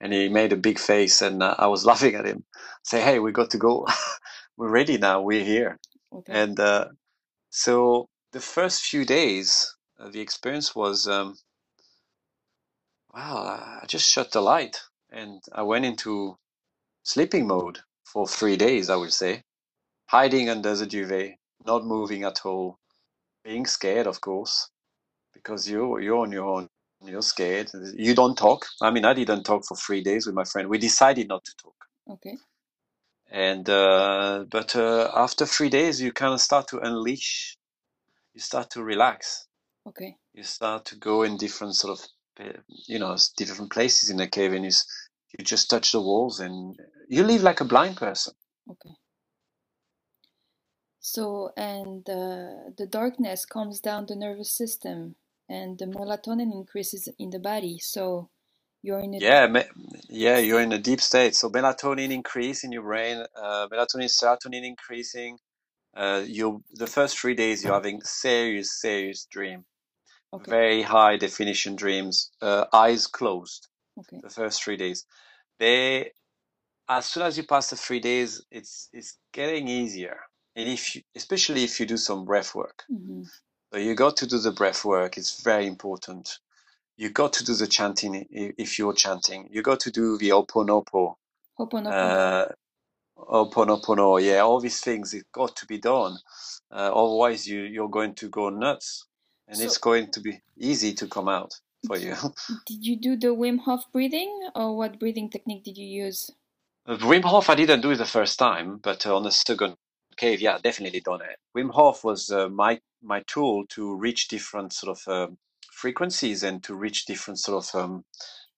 and 0.00 0.12
he 0.12 0.28
made 0.28 0.52
a 0.52 0.56
big 0.56 0.78
face, 0.78 1.20
and 1.20 1.42
uh, 1.42 1.56
I 1.58 1.66
was 1.66 1.84
laughing 1.90 2.14
at 2.14 2.26
him. 2.26 2.44
Say, 2.84 3.00
"Hey, 3.00 3.18
we 3.18 3.32
got 3.32 3.50
to 3.50 3.58
go. 3.58 3.86
We're 4.56 4.70
ready 4.70 4.98
now. 4.98 5.20
We're 5.22 5.44
here." 5.44 5.78
Okay. 6.12 6.32
And 6.32 6.58
uh, 6.60 6.88
so 7.50 8.08
the 8.32 8.40
first 8.40 8.82
few 8.82 9.04
days, 9.04 9.74
uh, 9.98 10.10
the 10.10 10.20
experience 10.20 10.74
was, 10.74 11.08
um, 11.08 11.36
wow, 13.14 13.80
I 13.82 13.86
just 13.86 14.10
shut 14.10 14.30
the 14.30 14.42
light 14.42 14.78
and 15.12 15.42
I 15.52 15.62
went 15.62 15.84
into 15.84 16.36
sleeping 17.04 17.46
mode 17.46 17.80
for 18.04 18.26
three 18.26 18.56
days, 18.56 18.90
I 18.90 18.96
would 18.96 19.12
say, 19.12 19.42
hiding 20.06 20.48
under 20.50 20.74
the 20.76 20.86
duvet, 20.86 21.36
not 21.66 21.84
moving 21.86 22.24
at 22.24 22.44
all, 22.46 22.78
being 23.44 23.66
scared, 23.66 24.06
of 24.06 24.20
course, 24.20 24.68
because 25.34 25.68
you 25.68 25.98
you're 25.98 26.18
on 26.18 26.32
your 26.32 26.48
own. 26.48 26.68
You're 27.04 27.22
scared. 27.22 27.70
You 27.96 28.14
don't 28.14 28.38
talk. 28.38 28.66
I 28.80 28.90
mean, 28.92 29.04
I 29.04 29.14
didn't 29.14 29.44
talk 29.44 29.64
for 29.66 29.76
three 29.76 30.02
days 30.02 30.26
with 30.26 30.36
my 30.36 30.44
friend. 30.44 30.68
We 30.68 30.78
decided 30.78 31.28
not 31.28 31.44
to 31.44 31.52
talk. 31.62 31.74
okay. 32.10 32.36
and 33.30 33.68
uh, 33.68 34.44
but 34.50 34.76
uh, 34.76 35.10
after 35.16 35.46
three 35.46 35.70
days 35.70 36.00
you 36.00 36.12
kind 36.12 36.34
of 36.34 36.40
start 36.40 36.68
to 36.68 36.78
unleash 36.78 37.56
you 38.34 38.40
start 38.40 38.70
to 38.70 38.82
relax 38.82 39.46
Okay. 39.88 40.16
you 40.34 40.42
start 40.44 40.84
to 40.86 40.96
go 40.96 41.22
in 41.22 41.36
different 41.36 41.74
sort 41.74 41.98
of 41.98 42.06
you 42.88 42.98
know 42.98 43.16
different 43.36 43.72
places 43.72 44.10
in 44.10 44.18
the 44.18 44.28
cave 44.28 44.52
and 44.52 44.64
you, 44.64 44.72
you 45.38 45.44
just 45.44 45.70
touch 45.70 45.92
the 45.92 46.00
walls 46.00 46.40
and 46.40 46.76
you 47.08 47.24
live 47.24 47.42
like 47.42 47.60
a 47.60 47.64
blind 47.66 47.96
person 47.96 48.34
Okay. 48.70 48.90
So, 51.00 51.52
and 51.56 52.08
uh, 52.10 52.72
the 52.78 52.88
darkness 52.90 53.46
calms 53.46 53.80
down 53.80 54.06
the 54.06 54.16
nervous 54.16 54.52
system, 54.52 55.16
and 55.48 55.78
the 55.78 55.86
melatonin 55.86 56.52
increases 56.52 57.08
in 57.18 57.30
the 57.30 57.40
body. 57.40 57.78
So, 57.80 58.30
you're 58.82 59.00
in 59.00 59.14
a 59.14 59.20
yeah 59.20 59.46
me- 59.48 59.70
yeah 60.10 60.38
you're 60.38 60.60
in 60.62 60.72
a 60.72 60.78
deep 60.78 61.00
state 61.00 61.34
so 61.36 61.50
melatonin 61.50 62.12
increase 62.12 62.64
in 62.64 62.72
your 62.72 62.82
brain 62.82 63.24
uh, 63.36 63.68
melatonin 63.68 64.08
serotonin 64.10 64.64
increasing 64.64 65.38
uh, 65.96 66.22
you 66.26 66.62
the 66.74 66.86
first 66.88 67.18
three 67.18 67.34
days 67.34 67.64
you're 67.64 67.74
having 67.74 68.00
serious 68.02 68.80
serious 68.80 69.26
dream 69.30 69.64
okay. 70.34 70.50
very 70.50 70.82
high 70.82 71.16
definition 71.16 71.76
dreams 71.76 72.30
uh, 72.42 72.64
eyes 72.72 73.06
closed 73.06 73.68
Okay. 73.98 74.20
the 74.22 74.30
first 74.30 74.62
three 74.64 74.76
days. 74.76 75.04
They 75.58 76.12
as 76.88 77.06
soon 77.06 77.24
as 77.24 77.36
you 77.36 77.44
pass 77.44 77.70
the 77.70 77.76
three 77.76 78.00
days 78.00 78.42
it's 78.50 78.88
it's 78.92 79.18
getting 79.32 79.68
easier. 79.68 80.18
And 80.56 80.68
if 80.68 80.94
you, 80.96 81.02
especially 81.16 81.64
if 81.64 81.80
you 81.80 81.86
do 81.86 81.96
some 81.96 82.24
breath 82.24 82.54
work. 82.54 82.84
Hmm 82.88 83.22
so 83.72 83.78
you 83.78 83.94
got 83.94 84.18
to 84.18 84.26
do 84.26 84.38
the 84.38 84.52
breath 84.52 84.84
work 84.84 85.16
it's 85.18 85.42
very 85.42 85.66
important. 85.66 86.38
You 86.96 87.10
got 87.10 87.32
to 87.34 87.44
do 87.44 87.54
the 87.54 87.66
chanting 87.66 88.26
if 88.30 88.78
you're 88.78 88.94
chanting. 88.94 89.48
You 89.50 89.62
got 89.62 89.80
to 89.80 89.90
do 89.90 90.18
the 90.18 90.30
oponopo 90.30 91.14
Ho'oponopono. 91.58 91.92
uh 91.92 92.46
oponopono 93.18 94.22
yeah 94.22 94.40
all 94.40 94.60
these 94.60 94.80
things 94.80 95.14
it 95.14 95.26
got 95.32 95.56
to 95.56 95.66
be 95.66 95.78
done. 95.78 96.18
Uh, 96.70 96.90
otherwise 96.94 97.46
you 97.46 97.60
you're 97.62 97.88
going 97.90 98.14
to 98.14 98.28
go 98.28 98.50
nuts 98.50 99.06
and 99.52 99.58
So- 99.60 99.64
it's 99.64 99.78
going 99.78 100.10
to 100.12 100.20
be 100.20 100.40
easy 100.56 100.94
to 100.94 101.06
come 101.06 101.28
out 101.28 101.52
for 101.86 101.98
you 101.98 102.14
Did 102.66 102.86
you 102.86 102.96
do 102.96 103.16
the 103.16 103.34
Wim 103.34 103.58
Hof 103.60 103.84
breathing, 103.92 104.48
or 104.54 104.76
what 104.76 104.98
breathing 104.98 105.28
technique 105.28 105.64
did 105.64 105.76
you 105.76 105.86
use? 105.86 106.30
Uh, 106.86 106.96
Wim 106.96 107.22
Hof, 107.24 107.50
I 107.50 107.54
didn't 107.54 107.82
do 107.82 107.90
it 107.90 107.96
the 107.96 108.06
first 108.06 108.38
time, 108.38 108.78
but 108.78 109.06
uh, 109.06 109.14
on 109.16 109.24
the 109.24 109.30
second 109.30 109.76
cave, 110.16 110.40
yeah, 110.40 110.58
definitely 110.62 111.00
done 111.00 111.20
it. 111.22 111.38
Wim 111.56 111.70
Hof 111.70 112.02
was 112.04 112.30
uh, 112.30 112.48
my 112.48 112.80
my 113.02 113.20
tool 113.26 113.64
to 113.70 113.94
reach 113.96 114.28
different 114.28 114.72
sort 114.72 114.96
of 114.96 115.08
um, 115.08 115.38
frequencies 115.72 116.42
and 116.44 116.62
to 116.62 116.74
reach 116.74 117.04
different 117.04 117.38
sort 117.40 117.64
of 117.64 117.74
um, 117.74 118.04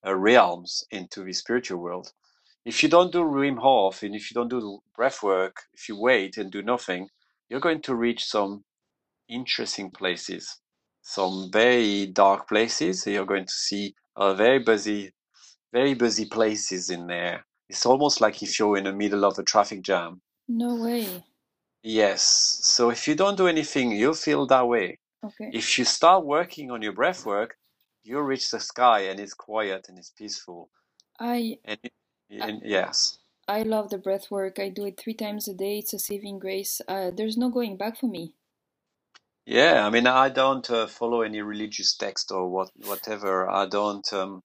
uh, 0.07 0.15
realms 0.15 0.85
into 0.91 1.25
the 1.25 1.33
spiritual 1.33 1.81
world. 1.81 2.13
If 2.65 2.83
you 2.83 2.89
don't 2.89 3.13
do 3.13 3.21
Wim 3.25 3.59
Hof 3.59 4.03
and 4.03 4.15
if 4.15 4.31
you 4.31 4.35
don't 4.35 4.49
do 4.51 4.81
breath 4.95 5.23
work, 5.23 5.57
if 5.73 5.89
you 5.89 5.99
wait 5.99 6.37
and 6.37 6.51
do 6.53 6.63
nothing, 6.63 7.09
you're 7.49 7.61
going 7.61 7.83
to 7.83 7.95
reach 7.95 8.25
some 8.25 8.65
interesting 9.29 9.91
places, 9.91 10.61
some 11.05 11.51
very 11.53 12.07
dark 12.07 12.49
places. 12.49 13.03
So 13.03 13.11
You're 13.11 13.27
going 13.27 13.45
to 13.45 13.53
see 13.53 13.95
uh, 14.17 14.35
very 14.35 14.59
busy, 14.59 15.13
very 15.73 15.95
busy 15.95 16.25
places 16.25 16.91
in 16.91 17.07
there. 17.07 17.45
It's 17.69 17.87
almost 17.87 18.21
like 18.21 18.43
if 18.43 18.59
you're 18.59 18.77
in 18.77 18.85
the 18.85 18.93
middle 18.93 19.25
of 19.25 19.39
a 19.39 19.43
traffic 19.43 19.83
jam. 19.83 20.21
No 20.49 20.75
way. 20.77 21.25
Yes. 21.83 22.23
So 22.63 22.91
if 22.91 23.07
you 23.07 23.15
don't 23.15 23.37
do 23.37 23.47
anything, 23.47 23.93
you'll 23.93 24.15
feel 24.15 24.47
that 24.47 24.67
way. 24.67 24.99
Okay. 25.25 25.51
If 25.53 25.79
you 25.79 25.85
start 25.85 26.25
working 26.25 26.71
on 26.71 26.83
your 26.83 26.93
breath 26.93 27.25
work, 27.25 27.57
you'll 28.03 28.23
reach 28.23 28.51
the 28.51 28.61
sky 28.61 29.01
and 29.01 29.21
it's 29.21 29.35
quiet 29.35 29.87
and 29.89 29.99
it's 29.99 30.11
peaceful. 30.11 30.71
I 31.21 31.59
And, 31.65 31.79
and 32.31 32.63
yes. 32.65 33.19
I 33.47 33.63
love 33.63 33.91
the 33.91 33.99
breath 33.99 34.31
work. 34.31 34.59
I 34.59 34.71
do 34.71 34.87
it 34.87 34.99
three 34.99 35.15
times 35.15 35.49
a 35.49 35.55
day. 35.55 35.79
It's 35.79 35.93
a 35.93 35.99
saving 35.99 36.39
grace. 36.39 36.81
Uh, 36.89 37.11
there's 37.15 37.37
no 37.37 37.51
going 37.51 37.77
back 37.77 37.99
for 37.99 38.07
me. 38.07 38.33
Yeah, 39.47 39.87
I 39.87 39.91
mean, 39.91 40.07
I 40.07 40.29
don't 40.29 40.69
uh, 40.71 40.87
follow 40.87 41.23
any 41.23 41.41
religious 41.41 41.95
text 41.97 42.31
or 42.31 42.49
what, 42.49 42.71
whatever. 42.77 43.49
I 43.49 43.67
don't. 43.67 44.11
Um, 44.13 44.43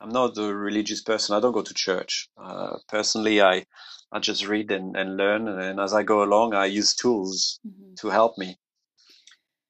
I'm 0.00 0.10
not 0.10 0.38
a 0.38 0.54
religious 0.54 1.02
person. 1.02 1.36
I 1.36 1.40
don't 1.40 1.52
go 1.52 1.62
to 1.62 1.74
church. 1.74 2.28
Uh, 2.36 2.78
personally, 2.88 3.42
I 3.42 3.66
I 4.12 4.20
just 4.20 4.46
read 4.46 4.70
and, 4.70 4.96
and 4.96 5.16
learn, 5.16 5.48
and 5.48 5.80
as 5.80 5.94
I 5.94 6.02
go 6.04 6.22
along, 6.22 6.54
I 6.54 6.66
use 6.66 6.94
tools 6.94 7.60
hmm 7.64 7.94
to 7.96 8.08
help 8.10 8.38
me. 8.38 8.58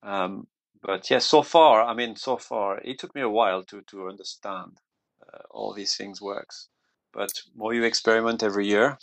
Um, 0.02 0.46
but 0.82 1.10
yeah, 1.10 1.18
so 1.18 1.42
far, 1.42 1.82
I 1.82 1.94
mean, 1.94 2.16
so 2.16 2.36
far, 2.36 2.78
it 2.80 2.98
took 2.98 3.14
me 3.14 3.22
a 3.22 3.28
while 3.28 3.64
to 3.64 3.82
to 3.82 4.08
understand 4.08 4.78
uh, 5.26 5.42
all 5.50 5.72
these 5.74 5.96
things 5.96 6.20
works. 6.22 6.68
But 7.12 7.32
more 7.54 7.74
you 7.74 7.84
experiment 7.84 8.42
every 8.42 8.66
year, 8.66 8.98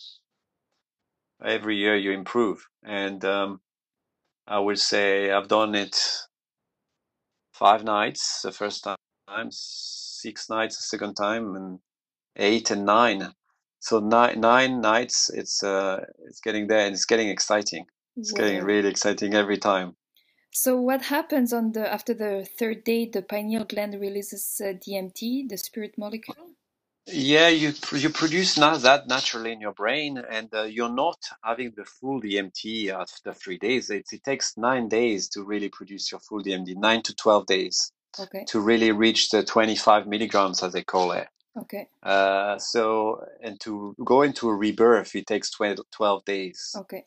every 1.43 1.77
year 1.77 1.95
you 1.95 2.11
improve. 2.11 2.67
And 2.83 3.23
um, 3.25 3.61
I 4.51 4.59
would 4.59 4.79
say 4.79 5.31
I've 5.31 5.47
done 5.47 5.75
it 5.75 5.95
five 7.53 7.85
nights 7.85 8.41
the 8.41 8.51
first 8.51 8.83
time, 8.83 9.47
six 9.49 10.49
nights 10.49 10.75
the 10.75 10.83
second 10.83 11.13
time, 11.15 11.55
and 11.55 11.79
eight 12.35 12.69
and 12.69 12.85
nine. 12.85 13.33
So 13.79 13.99
nine 13.99 14.41
nine 14.41 14.81
nights. 14.81 15.29
It's 15.33 15.63
uh 15.63 16.03
it's 16.27 16.41
getting 16.41 16.67
there 16.67 16.85
and 16.85 16.93
it's 16.93 17.05
getting 17.05 17.29
exciting. 17.29 17.85
It's 18.17 18.33
getting 18.33 18.61
really 18.61 18.89
exciting 18.89 19.35
every 19.35 19.57
time. 19.57 19.95
So 20.51 20.75
what 20.81 21.03
happens 21.03 21.53
on 21.53 21.71
the 21.71 21.89
after 21.89 22.13
the 22.13 22.45
third 22.59 22.83
day? 22.83 23.05
The 23.05 23.21
pineal 23.21 23.63
gland 23.63 23.93
releases 24.01 24.59
uh, 24.61 24.73
DMT, 24.73 25.47
the 25.47 25.57
spirit 25.57 25.93
molecule. 25.97 26.49
Yeah, 27.07 27.49
you 27.49 27.73
pr- 27.73 27.97
you 27.97 28.09
produce 28.09 28.57
na 28.57 28.77
that 28.77 29.07
naturally 29.07 29.51
in 29.51 29.61
your 29.61 29.73
brain, 29.73 30.17
and 30.17 30.53
uh, 30.53 30.63
you're 30.63 30.93
not 30.93 31.17
having 31.43 31.73
the 31.75 31.85
full 31.85 32.21
DMT 32.21 32.89
after 32.89 33.33
three 33.33 33.57
days. 33.57 33.89
It, 33.89 34.07
it 34.11 34.23
takes 34.23 34.57
nine 34.57 34.87
days 34.89 35.29
to 35.29 35.43
really 35.43 35.69
produce 35.69 36.11
your 36.11 36.21
full 36.21 36.41
DMT, 36.43 36.77
nine 36.77 37.01
to 37.03 37.15
twelve 37.15 37.45
days 37.47 37.91
Okay. 38.19 38.45
to 38.47 38.59
really 38.61 38.91
reach 38.91 39.29
the 39.29 39.43
25 39.43 40.07
milligrams, 40.07 40.63
as 40.63 40.73
they 40.73 40.83
call 40.83 41.11
it. 41.13 41.27
Okay. 41.57 41.87
Uh, 42.03 42.57
so, 42.59 43.25
and 43.43 43.59
to 43.61 43.95
go 44.05 44.21
into 44.21 44.49
a 44.49 44.55
rebirth, 44.55 45.15
it 45.15 45.27
takes 45.27 45.51
20, 45.51 45.81
12 45.91 46.25
days. 46.25 46.75
Okay. 46.77 47.05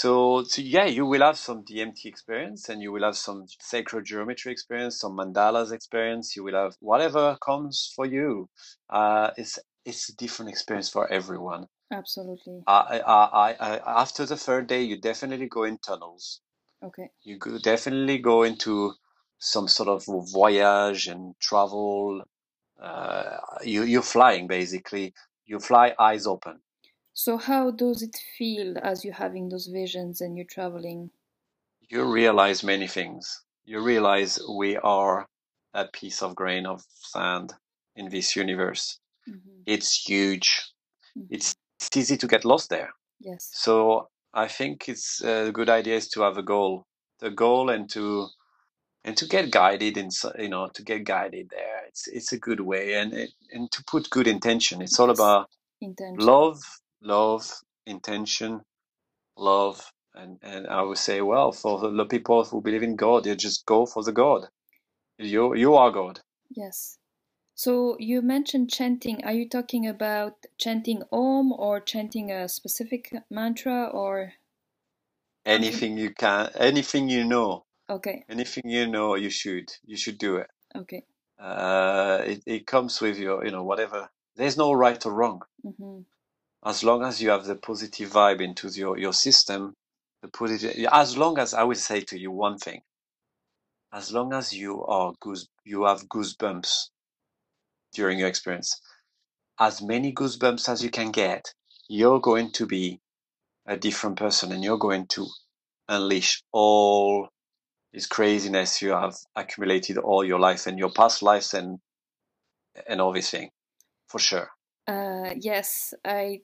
So, 0.00 0.44
so 0.44 0.62
yeah, 0.62 0.84
you 0.84 1.04
will 1.06 1.22
have 1.22 1.36
some 1.38 1.64
DMT 1.64 2.06
experience 2.06 2.68
and 2.68 2.80
you 2.80 2.92
will 2.92 3.02
have 3.02 3.16
some 3.16 3.46
sacred 3.58 4.04
geometry 4.04 4.52
experience, 4.52 5.00
some 5.00 5.16
mandalas 5.16 5.72
experience. 5.72 6.36
You 6.36 6.44
will 6.44 6.54
have 6.54 6.76
whatever 6.78 7.36
comes 7.44 7.92
for 7.96 8.06
you. 8.06 8.48
Uh, 8.88 9.30
it's 9.36 9.58
it's 9.84 10.08
a 10.08 10.14
different 10.14 10.50
experience 10.50 10.88
for 10.88 11.10
everyone. 11.10 11.66
Absolutely. 11.90 12.62
I, 12.64 13.00
I, 13.00 13.24
I, 13.24 13.54
I, 13.54 14.00
after 14.02 14.24
the 14.24 14.36
third 14.36 14.68
day, 14.68 14.82
you 14.82 15.00
definitely 15.00 15.48
go 15.48 15.64
in 15.64 15.78
tunnels. 15.78 16.42
Okay. 16.80 17.10
You 17.24 17.38
could 17.38 17.62
definitely 17.62 18.18
go 18.18 18.44
into 18.44 18.94
some 19.40 19.66
sort 19.66 19.88
of 19.88 20.04
voyage 20.32 21.08
and 21.08 21.34
travel. 21.40 22.22
Uh, 22.80 23.38
you 23.64 23.82
you're 23.82 24.10
flying 24.16 24.46
basically. 24.46 25.12
You 25.44 25.58
fly 25.58 25.96
eyes 25.98 26.24
open. 26.24 26.60
So 27.18 27.36
how 27.36 27.72
does 27.72 28.00
it 28.00 28.16
feel 28.38 28.78
as 28.80 29.04
you're 29.04 29.12
having 29.12 29.48
those 29.48 29.66
visions 29.66 30.20
and 30.20 30.36
you're 30.36 30.46
traveling? 30.46 31.10
you 31.90 32.04
realize 32.04 32.62
many 32.62 32.86
things. 32.86 33.42
You 33.64 33.80
realize 33.80 34.38
we 34.56 34.76
are 34.76 35.26
a 35.74 35.86
piece 35.88 36.22
of 36.22 36.36
grain 36.36 36.64
of 36.64 36.84
sand 36.92 37.54
in 37.96 38.08
this 38.08 38.36
universe. 38.36 39.00
hmm 39.26 39.62
It's 39.66 40.06
huge. 40.08 40.48
hmm 41.14 41.24
It's, 41.28 41.56
it's 41.80 41.96
easy 41.96 42.16
to 42.18 42.28
get 42.28 42.44
lost 42.44 42.70
there. 42.70 42.90
Yes. 43.18 43.50
So 43.52 44.08
I 44.32 44.46
think 44.46 44.88
it's 44.88 45.20
a 45.20 45.50
good 45.50 45.68
idea 45.70 45.96
is 45.96 46.08
to 46.10 46.20
have 46.20 46.38
a 46.38 46.42
goal, 46.44 46.84
the 47.18 47.30
goal, 47.30 47.70
and 47.70 47.90
to 47.90 48.28
and 49.04 49.16
to 49.16 49.26
get 49.26 49.50
guided 49.50 49.96
in 49.96 50.10
you 50.38 50.48
know 50.48 50.68
to 50.68 50.82
get 50.84 51.02
guided 51.02 51.48
there. 51.50 51.80
It's 51.88 52.06
it's 52.06 52.32
a 52.32 52.38
good 52.38 52.60
way 52.60 52.94
and 52.94 53.12
it, 53.12 53.30
and 53.52 53.68
to 53.72 53.82
put 53.90 54.08
good 54.10 54.28
intention. 54.28 54.82
It's 54.82 55.00
all 55.00 55.10
about 55.10 55.48
Intention. 55.80 56.24
love, 56.26 56.60
love, 57.02 57.50
intention, 57.86 58.62
love, 59.36 59.92
and 60.14 60.38
and 60.42 60.66
I 60.68 60.82
would 60.82 60.98
say, 60.98 61.20
well, 61.22 61.52
for 61.52 61.78
the, 61.80 61.90
the 61.90 62.06
people 62.06 62.44
who 62.44 62.60
believe 62.62 62.82
in 62.82 62.96
God, 62.96 63.26
you 63.26 63.34
just 63.36 63.66
go 63.66 63.86
for 63.86 64.02
the 64.04 64.12
God. 64.12 64.48
You 65.18 65.54
you 65.54 65.74
are 65.74 65.90
God. 65.90 66.20
Yes. 66.50 66.98
So 67.54 67.96
you 67.98 68.22
mentioned 68.22 68.70
chanting. 68.70 69.24
Are 69.24 69.32
you 69.32 69.48
talking 69.48 69.86
about 69.86 70.34
chanting 70.58 71.02
Om 71.12 71.52
or 71.52 71.80
chanting 71.80 72.30
a 72.32 72.48
specific 72.48 73.12
mantra 73.30 73.86
or 73.92 74.32
Anything 75.46 75.98
you 75.98 76.10
can, 76.14 76.50
anything 76.56 77.08
you 77.08 77.24
know, 77.24 77.64
okay, 77.90 78.24
anything 78.28 78.64
you 78.66 78.86
know, 78.86 79.16
you 79.16 79.30
should 79.30 79.70
you 79.84 79.96
should 79.96 80.18
do 80.18 80.36
it. 80.36 80.48
okay. 80.76 81.04
Uh, 81.40 82.22
it 82.26 82.42
it 82.46 82.66
comes 82.66 83.00
with 83.00 83.18
your 83.18 83.44
you 83.44 83.50
know 83.50 83.64
whatever. 83.64 84.08
There's 84.36 84.56
no 84.56 84.72
right 84.72 85.04
or 85.06 85.12
wrong. 85.14 85.42
hmm 85.62 86.00
as 86.64 86.82
long 86.84 87.02
as 87.04 87.22
you 87.22 87.30
have 87.30 87.44
the 87.44 87.56
positive 87.56 88.10
vibe 88.10 88.40
into 88.40 88.68
your, 88.68 88.98
your 88.98 89.12
system, 89.12 89.74
the 90.22 90.28
positive, 90.28 90.86
as 90.92 91.16
long 91.16 91.38
as 91.38 91.54
I 91.54 91.62
would 91.62 91.76
say 91.78 92.00
to 92.02 92.18
you 92.18 92.30
one 92.30 92.58
thing, 92.58 92.80
as 93.92 94.12
long 94.12 94.32
as 94.32 94.52
you 94.52 94.84
are 94.84 95.14
goose, 95.20 95.46
you 95.64 95.84
have 95.84 96.08
goosebumps 96.08 96.88
during 97.92 98.18
your 98.18 98.28
experience, 98.28 98.80
as 99.58 99.82
many 99.82 100.12
goosebumps 100.12 100.68
as 100.68 100.82
you 100.84 100.90
can 100.90 101.10
get, 101.10 101.52
you're 101.88 102.20
going 102.20 102.52
to 102.52 102.66
be 102.66 103.00
a 103.66 103.76
different 103.76 104.16
person 104.16 104.52
and 104.52 104.64
you're 104.64 104.78
going 104.78 105.06
to 105.08 105.26
unleash 105.88 106.42
all 106.52 107.28
this 107.92 108.06
craziness 108.06 108.82
you 108.82 108.90
have 108.90 109.14
accumulated 109.36 109.98
all 109.98 110.24
your 110.24 110.38
life 110.38 110.66
and 110.66 110.78
your 110.78 110.90
past 110.90 111.22
lives 111.22 111.54
and 111.54 111.78
and 112.86 113.00
everything 113.00 113.50
for 114.08 114.18
sure. 114.18 114.48
Uh, 114.88 115.34
yes, 115.38 115.94
I 116.04 116.42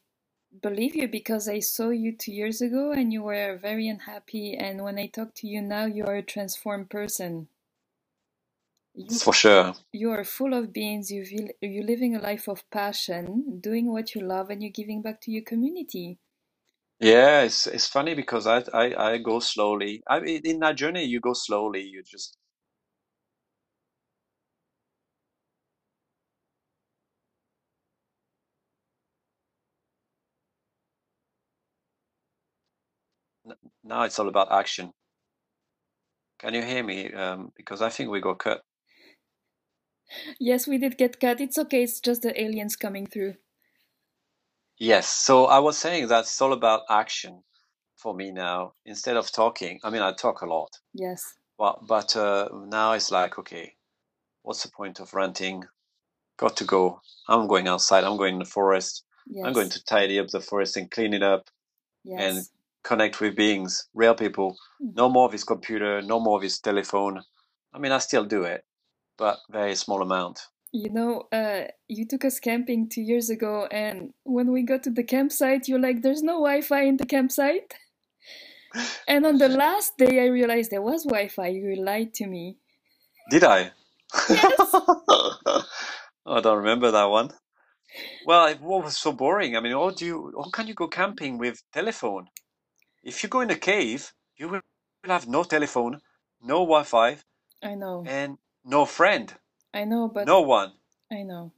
believe 0.62 0.96
you 0.96 1.08
because 1.08 1.48
I 1.48 1.60
saw 1.60 1.90
you 1.90 2.12
two 2.16 2.32
years 2.32 2.60
ago 2.60 2.92
and 2.92 3.12
you 3.12 3.22
were 3.24 3.56
very 3.56 3.88
unhappy. 3.88 4.54
And 4.54 4.84
when 4.84 4.98
I 4.98 5.06
talk 5.06 5.34
to 5.36 5.48
you 5.48 5.62
now, 5.62 5.86
you 5.86 6.04
are 6.06 6.16
a 6.16 6.22
transformed 6.22 6.90
person. 6.90 7.48
You, 8.94 9.20
For 9.20 9.32
sure. 9.34 9.74
you 9.92 10.10
are 10.12 10.24
full 10.24 10.54
of 10.54 10.72
beings. 10.72 11.10
You 11.10 11.24
feel 11.24 11.48
you're 11.62 11.84
living 11.84 12.16
a 12.16 12.20
life 12.20 12.48
of 12.48 12.68
passion, 12.70 13.60
doing 13.60 13.92
what 13.92 14.14
you 14.14 14.20
love, 14.22 14.50
and 14.50 14.62
you're 14.62 14.72
giving 14.72 15.02
back 15.02 15.20
to 15.22 15.32
your 15.32 15.44
community. 15.44 16.18
Yeah, 17.00 17.42
it's 17.42 17.66
it's 17.66 17.88
funny 17.88 18.14
because 18.14 18.46
I 18.46 18.64
I, 18.72 19.12
I 19.14 19.18
go 19.18 19.40
slowly. 19.40 20.02
I 20.08 20.20
in 20.20 20.60
that 20.60 20.76
journey, 20.76 21.04
you 21.04 21.20
go 21.20 21.34
slowly. 21.34 21.82
You 21.82 22.02
just 22.02 22.36
now 33.84 34.02
it's 34.02 34.18
all 34.18 34.28
about 34.28 34.50
action. 34.52 34.92
Can 36.38 36.54
you 36.54 36.62
hear 36.62 36.82
me? 36.82 37.12
Um, 37.12 37.52
because 37.56 37.80
I 37.82 37.90
think 37.90 38.10
we 38.10 38.20
got 38.20 38.38
cut. 38.38 38.62
Yes, 40.38 40.66
we 40.66 40.78
did 40.78 40.98
get 40.98 41.20
cut. 41.20 41.40
It's 41.40 41.58
okay. 41.58 41.82
It's 41.82 42.00
just 42.00 42.22
the 42.22 42.38
aliens 42.40 42.76
coming 42.76 43.06
through. 43.06 43.34
Yes. 44.78 45.06
So 45.08 45.46
I 45.46 45.58
was 45.60 45.78
saying 45.78 46.08
that 46.08 46.20
it's 46.20 46.40
all 46.42 46.52
about 46.52 46.82
action 46.90 47.42
for 47.96 48.14
me 48.14 48.30
now. 48.32 48.74
Instead 48.84 49.16
of 49.16 49.30
talking, 49.30 49.80
I 49.84 49.90
mean, 49.90 50.02
I 50.02 50.12
talk 50.12 50.42
a 50.42 50.46
lot, 50.46 50.70
Yes. 50.92 51.22
but 51.58 51.86
but 51.86 52.16
uh, 52.16 52.48
now 52.66 52.92
it's 52.92 53.10
like, 53.10 53.38
okay, 53.38 53.74
what's 54.42 54.62
the 54.62 54.70
point 54.70 55.00
of 55.00 55.14
ranting? 55.14 55.64
Got 56.36 56.56
to 56.58 56.64
go. 56.64 57.00
I'm 57.28 57.46
going 57.46 57.68
outside. 57.68 58.04
I'm 58.04 58.16
going 58.16 58.34
in 58.34 58.38
the 58.40 58.44
forest. 58.44 59.04
I'm 59.44 59.52
going 59.52 59.70
to 59.70 59.84
tidy 59.84 60.18
up 60.18 60.28
the 60.28 60.40
forest 60.40 60.76
and 60.76 60.90
clean 60.90 61.14
it 61.14 61.22
up. 61.22 61.48
Yes. 62.04 62.20
and 62.22 62.36
Yes. 62.36 62.50
Connect 62.84 63.20
with 63.20 63.34
beings, 63.36 63.88
real 63.94 64.14
people. 64.14 64.56
Mhm. 64.80 64.94
No 64.96 65.08
more 65.08 65.26
of 65.26 65.32
his 65.32 65.44
computer, 65.44 66.02
no 66.02 66.20
more 66.20 66.36
of 66.36 66.42
his 66.42 66.60
telephone. 66.60 67.22
I 67.72 67.78
mean, 67.78 67.92
I 67.92 67.98
still 67.98 68.24
do 68.24 68.44
it, 68.44 68.64
but 69.16 69.38
very 69.50 69.74
small 69.74 70.02
amount. 70.02 70.40
You 70.72 70.90
know, 70.90 71.28
uh, 71.32 71.68
you 71.88 72.04
took 72.06 72.24
us 72.24 72.40
camping 72.40 72.88
two 72.88 73.02
years 73.02 73.30
ago, 73.30 73.66
and 73.70 74.12
when 74.24 74.50
we 74.52 74.62
got 74.62 74.82
to 74.84 74.90
the 74.90 75.04
campsite, 75.04 75.68
you're 75.68 75.80
like, 75.80 76.02
"There's 76.02 76.22
no 76.22 76.34
Wi-Fi 76.34 76.82
in 76.82 76.96
the 76.96 77.06
campsite." 77.06 77.74
And 79.08 79.24
on 79.24 79.38
the 79.38 79.48
last 79.48 79.96
day, 79.98 80.20
I 80.24 80.26
realized 80.26 80.70
there 80.70 80.82
was 80.82 81.04
Wi-Fi. 81.04 81.46
You 81.48 81.76
lied 81.76 82.12
to 82.14 82.26
me. 82.26 82.56
Did 83.30 83.44
I? 83.44 83.70
Yes. 84.28 84.74
I 86.26 86.40
don't 86.40 86.58
remember 86.58 86.90
that 86.90 87.04
one. 87.04 87.30
Well, 88.26 88.46
it 88.46 88.60
was 88.60 88.98
so 88.98 89.12
boring. 89.12 89.56
I 89.56 89.60
mean, 89.60 89.72
how 89.72 89.90
do 89.90 90.04
you, 90.04 90.32
how 90.36 90.50
can 90.50 90.66
you 90.66 90.74
go 90.74 90.88
camping 90.88 91.38
with 91.38 91.62
telephone? 91.72 92.26
If 93.04 93.22
you 93.22 93.28
go 93.28 93.40
in 93.42 93.50
a 93.50 93.56
cave, 93.56 94.12
you 94.36 94.48
will 94.48 94.60
have 95.04 95.28
no 95.28 95.44
telephone, 95.44 96.00
no 96.42 96.60
Wi-Fi, 96.66 97.18
I 97.62 97.74
know. 97.76 98.04
and 98.06 98.38
no 98.64 98.84
friend, 98.86 99.32
I 99.72 99.84
know, 99.84 100.08
but 100.08 100.26
no 100.26 100.40
one. 100.40 100.72
I 101.12 101.22
know. 101.22 101.52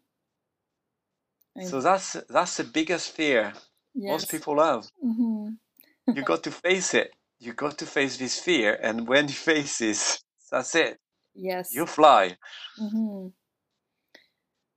I 1.57 1.63
So 1.63 1.77
know. 1.77 1.83
that's 1.83 2.13
that's 2.29 2.57
the 2.59 2.65
biggest 2.65 3.13
fear 3.13 3.55
most 3.95 4.29
people 4.31 4.63
have. 4.63 4.91
hmm 5.01 5.51
you 6.17 6.23
got 6.23 6.43
to 6.45 6.51
face 6.51 6.95
it. 6.95 7.15
You 7.39 7.53
got 7.53 7.79
to 7.79 7.87
face 7.87 8.17
this 8.19 8.39
fear, 8.41 8.79
and 8.83 9.07
when 9.09 9.29
you 9.29 9.35
face 9.51 9.79
this, 9.79 10.25
that's 10.51 10.75
it. 10.75 10.99
Yes. 11.35 11.73
You 11.75 11.87
fly. 11.87 12.37
hmm 12.79 13.29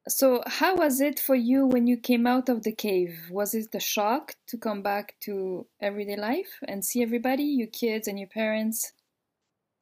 So, 0.08 0.42
how 0.48 0.76
was 0.76 1.02
it 1.02 1.20
for 1.20 1.36
you 1.36 1.66
when 1.66 1.86
you 1.88 1.98
came 1.98 2.26
out 2.26 2.50
of 2.50 2.64
the 2.64 2.72
cave? 2.72 3.28
Was 3.30 3.54
it 3.54 3.74
a 3.76 3.80
shock 3.80 4.36
to 4.48 4.58
come 4.58 4.82
back 4.82 5.16
to 5.22 5.68
everyday 5.82 6.16
life 6.16 6.60
and 6.68 6.84
see 6.84 7.02
everybody, 7.04 7.44
your 7.44 7.68
kids 7.68 8.08
and 8.08 8.18
your 8.18 8.28
parents? 8.30 8.94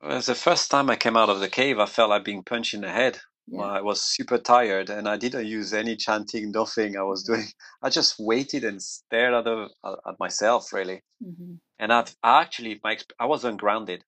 Was 0.02 0.26
the 0.28 0.36
first 0.36 0.70
time 0.70 0.90
I 0.90 0.96
came 0.96 1.18
out 1.18 1.30
of 1.30 1.40
the 1.40 1.50
cave. 1.50 1.80
I 1.80 1.86
felt 1.86 2.10
like 2.10 2.24
being 2.24 2.44
punched 2.44 2.74
in 2.74 2.82
the 2.82 2.90
head. 2.90 3.20
Yeah. 3.48 3.62
I 3.62 3.82
was 3.82 4.02
super 4.02 4.38
tired, 4.38 4.90
and 4.90 5.08
I 5.08 5.18
didn't 5.18 5.48
use 5.48 5.74
any 5.74 5.96
chanting, 5.96 6.52
nothing. 6.52 6.98
I 6.98 7.04
was 7.04 7.24
doing. 7.24 7.46
I 7.82 7.90
just 7.90 8.20
waited 8.20 8.64
and 8.64 8.82
stared 8.82 9.34
at 9.34 9.46
the, 9.46 9.70
at 9.84 10.20
myself, 10.20 10.74
really. 10.74 11.02
hmm 11.24 11.56
And 11.80 11.94
I've 11.94 12.16
I 12.22 12.42
actually, 12.42 12.80
my 12.84 12.98
I 13.20 13.26
wasn't 13.26 13.60
grounded. 13.60 14.04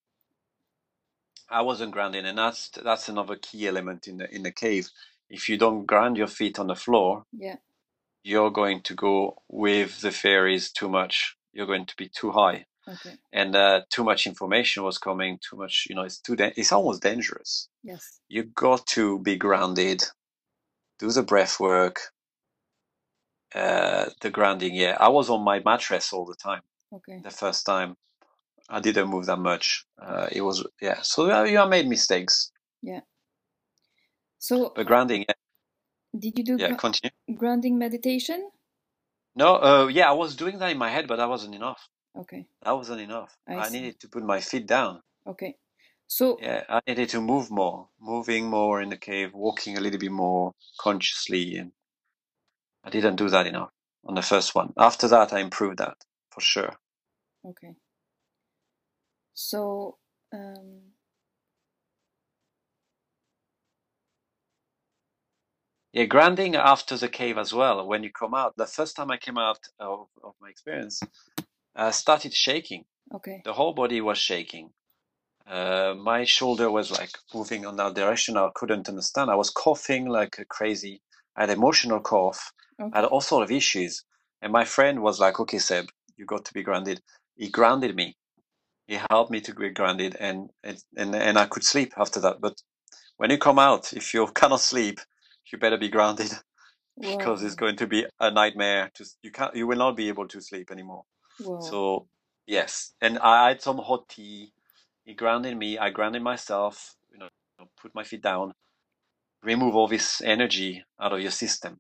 I 1.50 1.62
wasn't 1.62 1.92
grounded, 1.92 2.26
and 2.26 2.38
that's 2.38 2.70
that's 2.70 3.10
another 3.10 3.36
key 3.36 3.68
element 3.68 4.08
in 4.08 4.18
the 4.18 4.34
in 4.34 4.44
the 4.44 4.52
cave. 4.52 4.90
If 5.30 5.48
you 5.50 5.58
don't 5.58 5.86
ground 5.86 6.18
your 6.18 6.28
feet 6.28 6.60
on 6.60 6.68
the 6.68 6.76
floor, 6.76 7.24
Yeah. 7.32 7.58
you're 8.24 8.52
going 8.52 8.82
to 8.84 8.96
go 8.96 9.42
with 9.48 10.02
the 10.02 10.12
fairies 10.12 10.72
too 10.72 10.90
much. 10.90 11.36
You're 11.54 11.68
going 11.68 11.86
to 11.86 11.96
be 11.96 12.10
too 12.10 12.32
high. 12.32 12.66
Okay. 12.88 13.18
and 13.32 13.56
uh, 13.56 13.82
too 13.92 14.04
much 14.04 14.26
information 14.26 14.82
was 14.84 14.98
coming. 14.98 15.38
Too 15.48 15.56
much, 15.58 15.86
you 15.88 15.96
know, 15.96 16.02
it's 16.02 16.20
too. 16.20 16.36
Da- 16.36 16.54
it's 16.58 16.72
almost 16.72 17.04
dangerous. 17.04 17.70
Yes. 17.84 18.20
You 18.30 18.44
got 18.46 18.88
to 18.88 19.20
be 19.20 19.36
grounded. 19.36 20.04
Do 20.98 21.12
the 21.12 21.22
breath 21.22 21.60
work. 21.60 22.00
Uh, 23.54 24.10
the 24.22 24.32
grounding. 24.32 24.74
Yeah, 24.74 24.98
I 25.00 25.10
was 25.10 25.30
on 25.30 25.44
my 25.44 25.60
mattress 25.64 26.12
all 26.14 26.26
the 26.26 26.36
time. 26.36 26.62
Okay. 26.94 27.20
The 27.24 27.30
first 27.30 27.66
time, 27.66 27.96
I 28.70 28.80
didn't 28.80 29.10
move 29.10 29.26
that 29.28 29.38
much. 29.40 29.86
Uh, 30.02 30.28
it 30.32 30.42
was 30.42 30.66
yeah. 30.82 31.02
So 31.04 31.30
uh, 31.32 31.44
you 31.44 31.58
have 31.58 31.70
made 31.70 31.88
mistakes, 31.88 32.52
So, 34.40 34.70
grounding. 34.86 35.26
Yeah, 35.30 35.36
did 36.18 36.38
you 36.38 36.44
do 36.44 36.58
yeah 36.58 36.76
continue. 36.76 37.12
grounding 37.36 37.78
meditation? 37.78 38.50
No, 39.36 39.56
uh, 39.56 39.88
yeah, 39.88 40.10
I 40.10 40.14
was 40.14 40.36
doing 40.36 40.60
that 40.60 40.72
in 40.72 40.78
my 40.78 40.90
head, 40.90 41.08
but 41.08 41.18
that 41.18 41.30
wasn't 41.30 41.56
enough. 41.56 41.88
Okay. 42.18 42.46
That 42.64 42.72
wasn't 42.76 43.02
enough. 43.02 43.36
I 43.48 43.56
I 43.56 43.70
needed 43.70 44.00
to 44.02 44.10
put 44.10 44.24
my 44.24 44.42
feet 44.42 44.68
down. 44.68 45.02
Okay. 45.28 45.56
So, 46.08 46.38
Yeah, 46.42 46.64
I 46.70 46.82
needed 46.88 47.10
to 47.10 47.22
move 47.22 47.52
more, 47.52 47.90
moving 48.02 48.50
more 48.50 48.82
in 48.82 48.90
the 48.90 48.98
cave, 48.98 49.34
walking 49.34 49.78
a 49.78 49.82
little 49.82 50.00
bit 50.00 50.12
more 50.12 50.54
consciously, 50.82 51.58
and 51.58 51.72
I 52.84 52.90
didn't 52.90 53.18
do 53.18 53.30
that 53.30 53.48
enough 53.48 53.72
on 54.06 54.16
the 54.16 54.22
first 54.24 54.56
one. 54.56 54.74
After 54.78 55.08
that, 55.10 55.34
I 55.34 55.40
improved 55.40 55.78
that 55.80 55.98
for 56.32 56.42
sure. 56.42 56.76
okay. 57.46 57.76
So, 59.34 59.98
um, 60.34 60.89
Yeah, 65.92 66.06
grounding 66.06 66.56
after 66.56 66.98
the 66.98 67.10
cave 67.10 67.38
as 67.38 67.54
well. 67.54 67.86
When 67.88 68.04
you 68.04 68.12
come 68.12 68.36
out, 68.36 68.56
the 68.58 68.68
first 68.68 68.96
time 68.96 69.10
I 69.10 69.18
came 69.18 69.38
out 69.38 69.60
of, 69.80 70.08
of 70.24 70.36
my 70.40 70.50
experience, 70.50 71.02
I 71.76 71.92
started 71.92 72.34
shaking. 72.34 72.86
okay. 73.16 73.42
The 73.44 73.54
whole 73.54 73.74
body 73.74 74.00
was 74.02 74.18
shaking. 74.18 74.72
Uh, 75.48 75.96
my 75.98 76.26
shoulder 76.26 76.70
was 76.70 76.92
like 76.92 77.10
moving 77.34 77.66
on 77.66 77.76
that 77.78 77.96
direction. 77.96 78.38
I 78.38 78.50
couldn't 78.54 78.88
understand. 78.88 79.32
I 79.32 79.36
was 79.36 79.50
coughing 79.50 80.08
like 80.08 80.38
a 80.38 80.46
crazy. 80.46 81.02
I 81.36 81.42
had 81.42 81.50
emotional 81.50 82.00
cough. 82.02 82.54
I 82.80 82.98
had 83.00 83.06
all 83.06 83.22
sort 83.22 83.44
of 83.44 83.52
issues. 83.52 84.04
And 84.42 84.54
my 84.54 84.66
friend 84.66 85.02
was 85.02 85.20
like, 85.20 85.40
"Okay, 85.40 85.58
Seb, 85.58 85.88
you 86.18 86.26
got 86.26 86.46
to 86.46 86.54
be 86.54 86.62
grounded." 86.64 87.02
He 87.36 87.50
grounded 87.50 87.96
me. 87.96 88.16
He 88.88 89.00
helped 89.10 89.32
me 89.32 89.42
to 89.42 89.56
be 89.56 89.72
grounded, 89.72 90.16
and 90.20 90.52
and 90.64 90.78
and, 90.96 91.16
and 91.16 91.38
I 91.40 91.46
could 91.48 91.64
sleep 91.64 91.94
after 91.98 92.20
that. 92.22 92.42
But 92.42 92.62
when 93.18 93.32
you 93.32 93.38
come 93.38 93.60
out, 93.60 93.92
if 93.94 94.14
you 94.14 94.28
cannot 94.36 94.62
sleep, 94.62 95.00
you 95.54 95.60
better 95.60 95.78
be 95.78 95.90
grounded. 95.90 96.32
because 97.02 97.44
it's 97.44 97.56
going 97.56 97.78
to 97.78 97.88
be 97.88 98.06
a 98.20 98.32
nightmare. 98.32 98.92
To 98.96 99.06
you 99.24 99.32
can't, 99.32 99.56
you 99.56 99.68
will 99.68 99.78
not 99.78 99.98
be 99.98 100.10
able 100.10 100.28
to 100.30 100.42
sleep 100.42 100.72
anymore. 100.72 101.04
Whoa. 101.40 101.60
So 101.62 102.08
yes, 102.48 102.94
and 103.02 103.20
I 103.20 103.50
had 103.50 103.62
some 103.62 103.78
hot 103.80 104.10
tea. 104.10 104.54
It 105.06 105.18
grounded 105.18 105.58
me. 105.58 105.78
I 105.78 105.90
grounded 105.90 106.22
myself. 106.24 106.96
You 107.12 107.20
know, 107.20 107.30
put 107.82 107.96
my 107.96 108.04
feet 108.04 108.22
down, 108.24 108.54
remove 109.44 109.76
all 109.76 109.88
this 109.88 110.22
energy 110.22 110.84
out 111.02 111.14
of 111.14 111.22
your 111.22 111.32
system. 111.32 111.80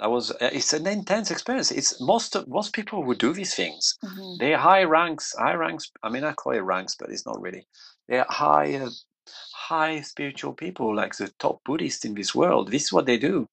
That 0.00 0.10
was 0.10 0.32
uh, 0.32 0.50
it's 0.52 0.72
an 0.72 0.86
intense 0.86 1.30
experience. 1.30 1.70
It's 1.70 2.00
most 2.00 2.36
most 2.48 2.74
people 2.74 3.04
who 3.04 3.14
do 3.14 3.32
these 3.32 3.54
things. 3.54 3.96
Mhm. 4.04 4.38
They're 4.38 4.58
high 4.58 4.84
ranks, 4.84 5.34
high 5.38 5.54
ranks. 5.54 5.90
I 6.02 6.10
mean, 6.10 6.24
I 6.24 6.32
call 6.32 6.54
it 6.54 6.60
ranks, 6.60 6.96
but 6.98 7.10
it's 7.10 7.26
not 7.26 7.40
really. 7.40 7.66
They're 8.08 8.26
high, 8.28 8.76
uh, 8.76 8.90
high 9.52 10.00
spiritual 10.02 10.52
people, 10.54 10.94
like 10.94 11.16
the 11.16 11.28
top 11.38 11.62
Buddhists 11.64 12.04
in 12.04 12.14
this 12.14 12.34
world. 12.34 12.70
This 12.70 12.84
is 12.84 12.92
what 12.92 13.06
they 13.06 13.18
do. 13.18 13.48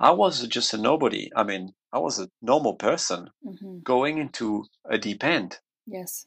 I 0.00 0.10
was 0.10 0.46
just 0.48 0.74
a 0.74 0.78
nobody. 0.78 1.30
I 1.34 1.42
mean, 1.44 1.74
I 1.92 1.98
was 1.98 2.18
a 2.18 2.30
normal 2.42 2.74
person 2.74 3.30
Mhm. 3.44 3.82
going 3.82 4.18
into 4.18 4.66
a 4.84 4.98
deep 4.98 5.24
end. 5.24 5.58
Yes. 5.86 6.26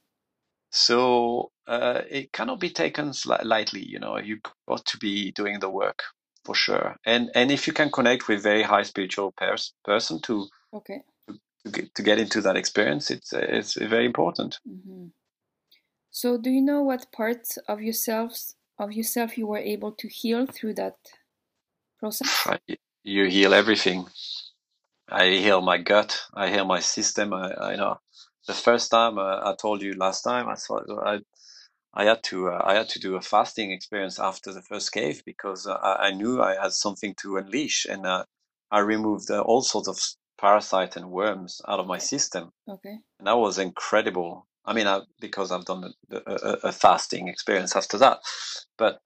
So 0.71 1.51
uh, 1.67 2.01
it 2.09 2.31
cannot 2.31 2.59
be 2.59 2.69
taken 2.69 3.13
lightly. 3.25 3.85
You 3.85 3.99
know, 3.99 4.17
you 4.17 4.39
got 4.67 4.85
to 4.85 4.97
be 4.97 5.31
doing 5.31 5.59
the 5.59 5.69
work 5.69 6.03
for 6.45 6.55
sure. 6.55 6.95
And 7.05 7.29
and 7.35 7.51
if 7.51 7.67
you 7.67 7.73
can 7.73 7.91
connect 7.91 8.27
with 8.27 8.43
very 8.43 8.63
high 8.63 8.83
spiritual 8.83 9.31
pers- 9.33 9.73
person 9.83 10.21
to 10.21 10.47
Okay. 10.73 11.03
to 11.65 11.71
get, 11.71 11.95
to 11.95 12.03
get 12.03 12.19
into 12.19 12.41
that 12.41 12.55
experience, 12.57 13.11
it's 13.11 13.33
it's 13.33 13.73
very 13.75 14.05
important. 14.05 14.59
hmm 14.65 15.07
So, 16.13 16.37
do 16.37 16.49
you 16.49 16.61
know 16.61 16.81
what 16.83 17.11
parts 17.11 17.57
of 17.67 17.81
yourselves 17.81 18.55
of 18.81 18.91
yourself 18.93 19.37
you 19.37 19.47
were 19.47 19.59
able 19.59 19.91
to 19.93 20.07
heal 20.07 20.45
through 20.45 20.73
that 20.75 20.97
process? 21.99 22.47
I- 22.47 22.77
You 23.03 23.25
heal 23.25 23.53
everything. 23.53 24.07
I 25.09 25.29
heal 25.29 25.61
my 25.61 25.77
gut. 25.77 26.21
I 26.33 26.49
heal 26.49 26.65
my 26.65 26.79
system. 26.79 27.33
I, 27.33 27.53
I 27.71 27.75
know. 27.75 27.99
The 28.47 28.53
first 28.53 28.91
time 28.91 29.17
uh, 29.17 29.39
I 29.49 29.55
told 29.55 29.81
you 29.81 29.93
last 29.93 30.21
time, 30.23 30.47
I 30.49 30.55
thought 30.55 30.85
I 30.89 31.19
I 31.93 32.05
had 32.05 32.23
to 32.25 32.49
uh, 32.49 32.61
I 32.63 32.75
had 32.75 32.89
to 32.89 32.99
do 32.99 33.15
a 33.15 33.21
fasting 33.21 33.71
experience 33.71 34.19
after 34.19 34.53
the 34.53 34.61
first 34.61 34.91
cave 34.93 35.23
because 35.25 35.67
uh, 35.67 35.73
I, 35.73 36.07
I 36.07 36.11
knew 36.11 36.41
I 36.41 36.55
had 36.61 36.73
something 36.73 37.15
to 37.21 37.37
unleash, 37.37 37.85
and 37.85 38.05
uh, 38.05 38.25
I 38.71 38.79
removed 38.79 39.31
uh, 39.31 39.41
all 39.41 39.61
sorts 39.63 39.87
of 39.89 39.99
parasites 40.39 40.95
and 40.97 41.11
worms 41.11 41.61
out 41.67 41.79
of 41.79 41.87
my 41.87 41.97
system, 41.99 42.51
Okay. 42.69 42.97
and 43.19 43.27
that 43.27 43.37
was 43.37 43.59
incredible. 43.59 44.47
I 44.65 44.73
mean, 44.73 44.87
I, 44.87 45.01
because 45.21 45.51
I've 45.51 45.65
done 45.65 45.93
a, 46.11 46.17
a, 46.27 46.33
a 46.65 46.71
fasting 46.73 47.27
experience 47.29 47.75
after 47.75 47.97
that, 47.99 48.19
but 48.77 49.01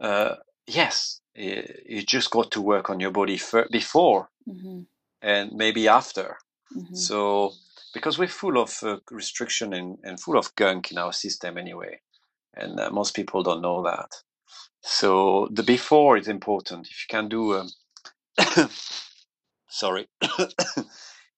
uh, 0.00 0.36
yes, 0.66 1.20
you, 1.34 1.64
you 1.86 2.02
just 2.04 2.30
got 2.30 2.50
to 2.52 2.62
work 2.62 2.90
on 2.90 3.00
your 3.00 3.12
body 3.12 3.38
fir- 3.38 3.68
before 3.72 4.30
hmm 4.46 4.80
and 5.22 5.52
maybe 5.52 5.88
after. 5.88 6.38
hmm 6.72 6.82
So, 6.94 7.52
because 7.94 8.18
we're 8.18 8.28
full 8.28 8.58
of 8.58 8.78
uh, 8.82 8.98
restriction 9.10 9.72
and, 9.74 9.98
and 10.04 10.20
full 10.20 10.38
of 10.38 10.54
gunk 10.56 10.92
in 10.92 10.98
our 10.98 11.12
system 11.12 11.58
anyway, 11.58 12.00
and 12.54 12.80
uh, 12.80 12.90
most 12.90 13.16
people 13.16 13.42
don't 13.42 13.62
know 13.62 13.82
that. 13.84 14.10
So 14.82 15.48
the 15.52 15.62
before 15.64 16.16
is 16.18 16.28
important. 16.28 16.88
If 16.88 17.04
you 17.04 17.08
can 17.10 17.28
do, 17.28 17.56
um, 17.58 17.70
sorry, 19.68 20.08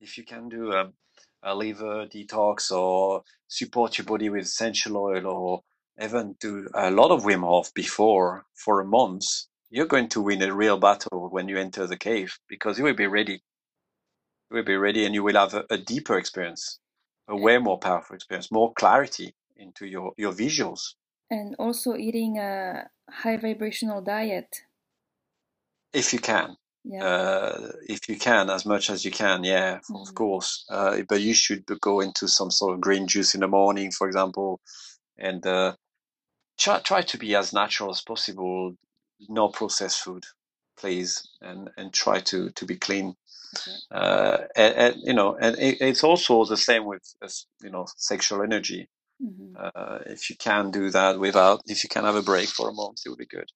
if 0.00 0.18
you 0.18 0.24
can 0.24 0.48
do 0.48 0.72
um, 0.72 0.94
a 1.42 1.54
liver 1.54 2.06
detox 2.06 2.70
or 2.70 3.22
support 3.48 3.98
your 3.98 4.04
body 4.04 4.28
with 4.28 4.44
essential 4.44 4.96
oil 4.96 5.26
or 5.26 5.62
even 6.00 6.34
do 6.40 6.68
a 6.74 6.90
lot 6.90 7.10
of 7.10 7.24
Wim 7.24 7.40
Hof 7.40 7.72
before 7.74 8.46
for 8.54 8.80
a 8.80 8.84
month, 8.84 9.24
you're 9.70 9.86
going 9.86 10.08
to 10.08 10.20
win 10.20 10.42
a 10.42 10.54
real 10.54 10.78
battle 10.78 11.28
when 11.30 11.48
you 11.48 11.58
enter 11.58 11.86
the 11.86 11.96
cave 11.96 12.38
because 12.48 12.78
you 12.78 12.84
will 12.84 12.94
be 12.94 13.06
ready. 13.06 13.42
You 14.50 14.56
will 14.56 14.64
be 14.64 14.76
ready 14.76 15.04
and 15.04 15.14
you 15.14 15.22
will 15.22 15.34
have 15.36 15.54
a, 15.54 15.64
a 15.70 15.78
deeper 15.78 16.18
experience, 16.18 16.78
a 17.28 17.36
way 17.36 17.58
more 17.58 17.78
powerful 17.78 18.16
experience, 18.16 18.50
more 18.50 18.72
clarity 18.74 19.34
into 19.56 19.86
your, 19.86 20.12
your 20.16 20.32
visuals. 20.32 20.94
And 21.30 21.54
also 21.58 21.94
eating 21.96 22.38
a 22.38 22.88
high 23.08 23.36
vibrational 23.36 24.00
diet. 24.00 24.62
If 25.92 26.12
you 26.12 26.18
can. 26.18 26.56
Yeah. 26.84 27.06
uh, 27.06 27.68
if 27.88 28.08
you 28.08 28.16
can, 28.18 28.50
as 28.50 28.66
much 28.66 28.90
as 28.90 29.04
you 29.04 29.10
can, 29.10 29.44
yeah, 29.44 29.80
of 29.94 30.08
Mhm. 30.08 30.14
course. 30.14 30.64
Uh, 30.70 31.02
but 31.08 31.20
you 31.22 31.34
should 31.34 31.64
go 31.80 32.00
into 32.00 32.28
some 32.28 32.50
sort 32.50 32.74
of 32.74 32.80
green 32.80 33.06
juice 33.08 33.34
in 33.34 33.40
the 33.42 33.48
morning, 33.48 33.92
for 33.92 34.08
example, 34.08 34.60
and 35.18 35.46
uh, 35.46 35.74
try 36.58 36.80
try 36.80 37.02
to 37.02 37.18
be 37.18 37.36
as 37.36 37.52
natural 37.54 37.90
as 37.90 38.02
possible. 38.02 38.76
No 39.28 39.48
processed 39.48 40.00
food, 40.00 40.24
please, 40.78 41.28
and 41.42 41.70
and 41.78 41.94
try 41.94 42.20
to 42.22 42.50
to 42.52 42.66
be 42.66 42.76
clean. 42.76 43.16
Okay. 43.56 43.78
Uh, 43.92 44.38
and, 44.56 44.74
and 44.76 44.96
you 45.04 45.14
know, 45.14 45.36
and 45.40 45.56
it, 45.58 45.78
it's 45.80 46.04
also 46.04 46.44
the 46.46 46.56
same 46.58 46.86
with 46.86 47.02
you 47.62 47.70
know 47.70 47.86
sexual 47.96 48.42
energy. 48.42 48.88
hmm 49.20 49.54
Uh, 49.56 50.00
if 50.06 50.30
you 50.30 50.36
can 50.36 50.70
do 50.70 50.90
that 50.90 51.20
without, 51.20 51.60
if 51.66 51.84
you 51.84 51.90
can 51.90 52.04
have 52.04 52.16
a 52.16 52.22
break 52.22 52.48
for 52.48 52.70
a 52.70 52.74
month, 52.74 52.98
it 53.06 53.10
would 53.10 53.18
be 53.18 53.26
good 53.26 53.50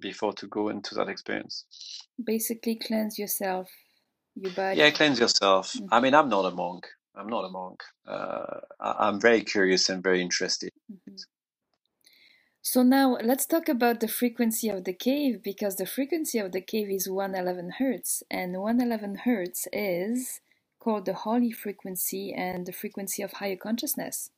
before 0.00 0.32
to 0.34 0.46
go 0.46 0.68
into 0.68 0.94
that 0.94 1.08
experience. 1.08 1.64
Basically, 2.22 2.76
cleanse 2.76 3.18
yourself, 3.18 3.68
your 4.34 4.52
body. 4.52 4.78
Yeah, 4.78 4.90
cleanse 4.90 5.20
yourself. 5.20 5.74
Mhm. 5.74 5.88
I 5.90 6.00
mean, 6.00 6.14
I'm 6.14 6.28
not 6.28 6.44
a 6.44 6.54
monk. 6.54 6.86
I'm 7.14 7.28
not 7.28 7.44
a 7.44 7.50
monk. 7.50 7.82
Uh, 8.06 8.60
I- 8.80 9.08
I'm 9.08 9.20
very 9.20 9.42
curious 9.42 9.88
and 9.88 10.02
very 10.02 10.22
interested. 10.22 10.70
Mhm. 10.90 11.18
So 12.62 12.82
now 12.82 13.16
let's 13.22 13.46
talk 13.46 13.68
about 13.68 14.00
the 14.00 14.08
frequency 14.08 14.68
of 14.68 14.84
the 14.84 14.92
cave 14.92 15.42
because 15.42 15.76
the 15.76 15.86
frequency 15.86 16.38
of 16.38 16.52
the 16.52 16.60
cave 16.60 16.90
is 16.90 17.08
111 17.08 17.70
hertz, 17.78 18.22
and 18.30 18.60
111 18.60 19.16
hertz 19.24 19.66
is 19.72 20.40
called 20.78 21.06
the 21.06 21.14
holy 21.14 21.50
frequency 21.50 22.32
and 22.32 22.66
the 22.66 22.72
frequency 22.72 23.22
of 23.22 23.32
higher 23.34 23.56
consciousness. 23.56 24.30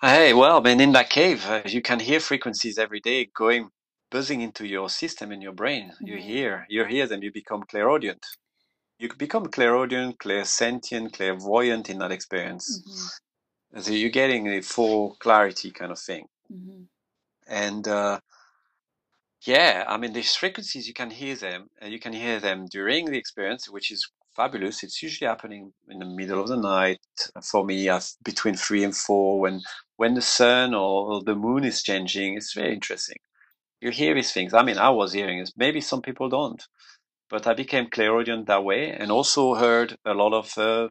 Hey, 0.00 0.34
well, 0.34 0.60
man, 0.60 0.80
in 0.80 0.92
that 0.92 1.08
cave, 1.08 1.46
uh, 1.46 1.62
you 1.66 1.80
can 1.80 2.00
hear 2.00 2.20
frequencies 2.20 2.78
every 2.78 3.00
day 3.00 3.26
going, 3.26 3.70
buzzing 4.10 4.40
into 4.40 4.66
your 4.66 4.88
system 4.88 5.32
in 5.32 5.40
your 5.40 5.52
brain. 5.52 5.92
You 6.00 6.16
Mhm. 6.16 6.22
hear, 6.22 6.66
you 6.68 6.84
hear 6.84 7.06
them, 7.06 7.22
you 7.22 7.32
become 7.32 7.62
clairaudient. 7.64 8.24
You 8.98 9.12
become 9.14 9.46
clairaudient, 9.46 10.18
clairsentient, 10.18 11.12
clairvoyant 11.12 11.90
in 11.90 11.98
that 11.98 12.12
experience. 12.12 12.82
Mhm. 12.86 13.82
So 13.82 13.90
you're 13.92 14.10
getting 14.10 14.46
a 14.48 14.62
full 14.62 15.16
clarity 15.16 15.70
kind 15.70 15.92
of 15.92 15.98
thing. 15.98 16.28
Mhm. 16.50 16.88
And 17.48 17.86
uh, 17.88 18.20
yeah, 19.42 19.84
I 19.86 19.96
mean, 19.98 20.12
these 20.12 20.34
frequencies, 20.34 20.88
you 20.88 20.94
can 20.94 21.10
hear 21.10 21.36
them, 21.36 21.70
and 21.80 21.92
you 21.92 22.00
can 22.00 22.12
hear 22.12 22.40
them 22.40 22.66
during 22.66 23.06
the 23.06 23.18
experience, 23.18 23.68
which 23.68 23.90
is 23.90 24.10
fabulous. 24.34 24.82
It's 24.82 25.02
usually 25.02 25.28
happening 25.28 25.72
in 25.88 25.98
the 25.98 26.06
middle 26.06 26.40
of 26.40 26.48
the 26.48 26.56
night 26.56 27.00
for 27.42 27.64
me, 27.64 27.90
between 28.24 28.56
three 28.56 28.84
and 28.84 28.96
four, 28.96 29.40
when 29.40 29.60
when 29.96 30.14
the 30.14 30.22
sun 30.22 30.74
or 30.74 31.22
the 31.22 31.34
moon 31.34 31.64
is 31.64 31.82
changing. 31.82 32.36
It's 32.36 32.54
very 32.54 32.72
interesting. 32.72 33.18
You 33.80 33.90
hear 33.92 34.14
these 34.14 34.32
things. 34.32 34.54
I 34.54 34.62
mean, 34.64 34.78
I 34.78 34.90
was 34.90 35.12
hearing 35.14 35.40
this. 35.40 35.52
Maybe 35.56 35.80
some 35.80 36.02
people 36.02 36.28
don't, 36.30 36.62
but 37.30 37.46
I 37.46 37.54
became 37.54 37.90
clairaudient 37.90 38.46
that 38.48 38.64
way, 38.64 38.90
and 38.92 39.12
also 39.12 39.54
heard 39.54 39.96
a 40.06 40.14
lot 40.14 40.34
of 40.34 40.58
uh, 40.58 40.88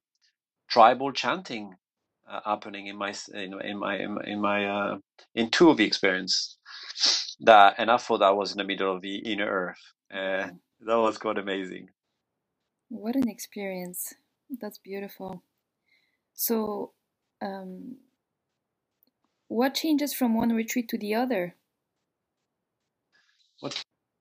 tribal 0.70 1.14
chanting 1.14 1.76
uh, 2.30 2.42
happening 2.46 2.88
in 2.88 2.98
my 2.98 3.14
in, 3.34 3.62
in 3.62 3.80
my 3.80 3.98
in 3.98 4.42
my, 4.42 4.68
uh, 4.68 4.98
in 5.36 5.52
two 5.52 5.72
of 5.72 5.78
the 5.78 5.86
experience 5.86 6.58
that 7.42 7.76
and 7.80 7.92
i 7.92 7.98
thought 7.98 8.24
i 8.24 8.32
was 8.32 8.54
in 8.54 8.60
the 8.60 8.66
middle 8.66 8.96
of 8.96 9.04
the 9.04 9.18
inner 9.18 9.48
earth 9.50 9.82
uh, 10.14 10.48
Wow. 10.48 10.58
that 10.82 11.00
was 11.00 11.20
quite 11.20 11.40
amazing 11.40 11.90
What 12.90 13.16
an 13.16 13.30
experience. 13.30 14.16
That's 14.62 14.80
beautiful. 14.80 15.44
So, 16.36 16.94
um, 17.42 17.98
what 19.48 19.76
changes 19.76 20.14
from 20.14 20.36
one 20.36 20.54
retreat 20.54 20.90
to 20.90 20.98
the 20.98 21.16
other? 21.16 21.56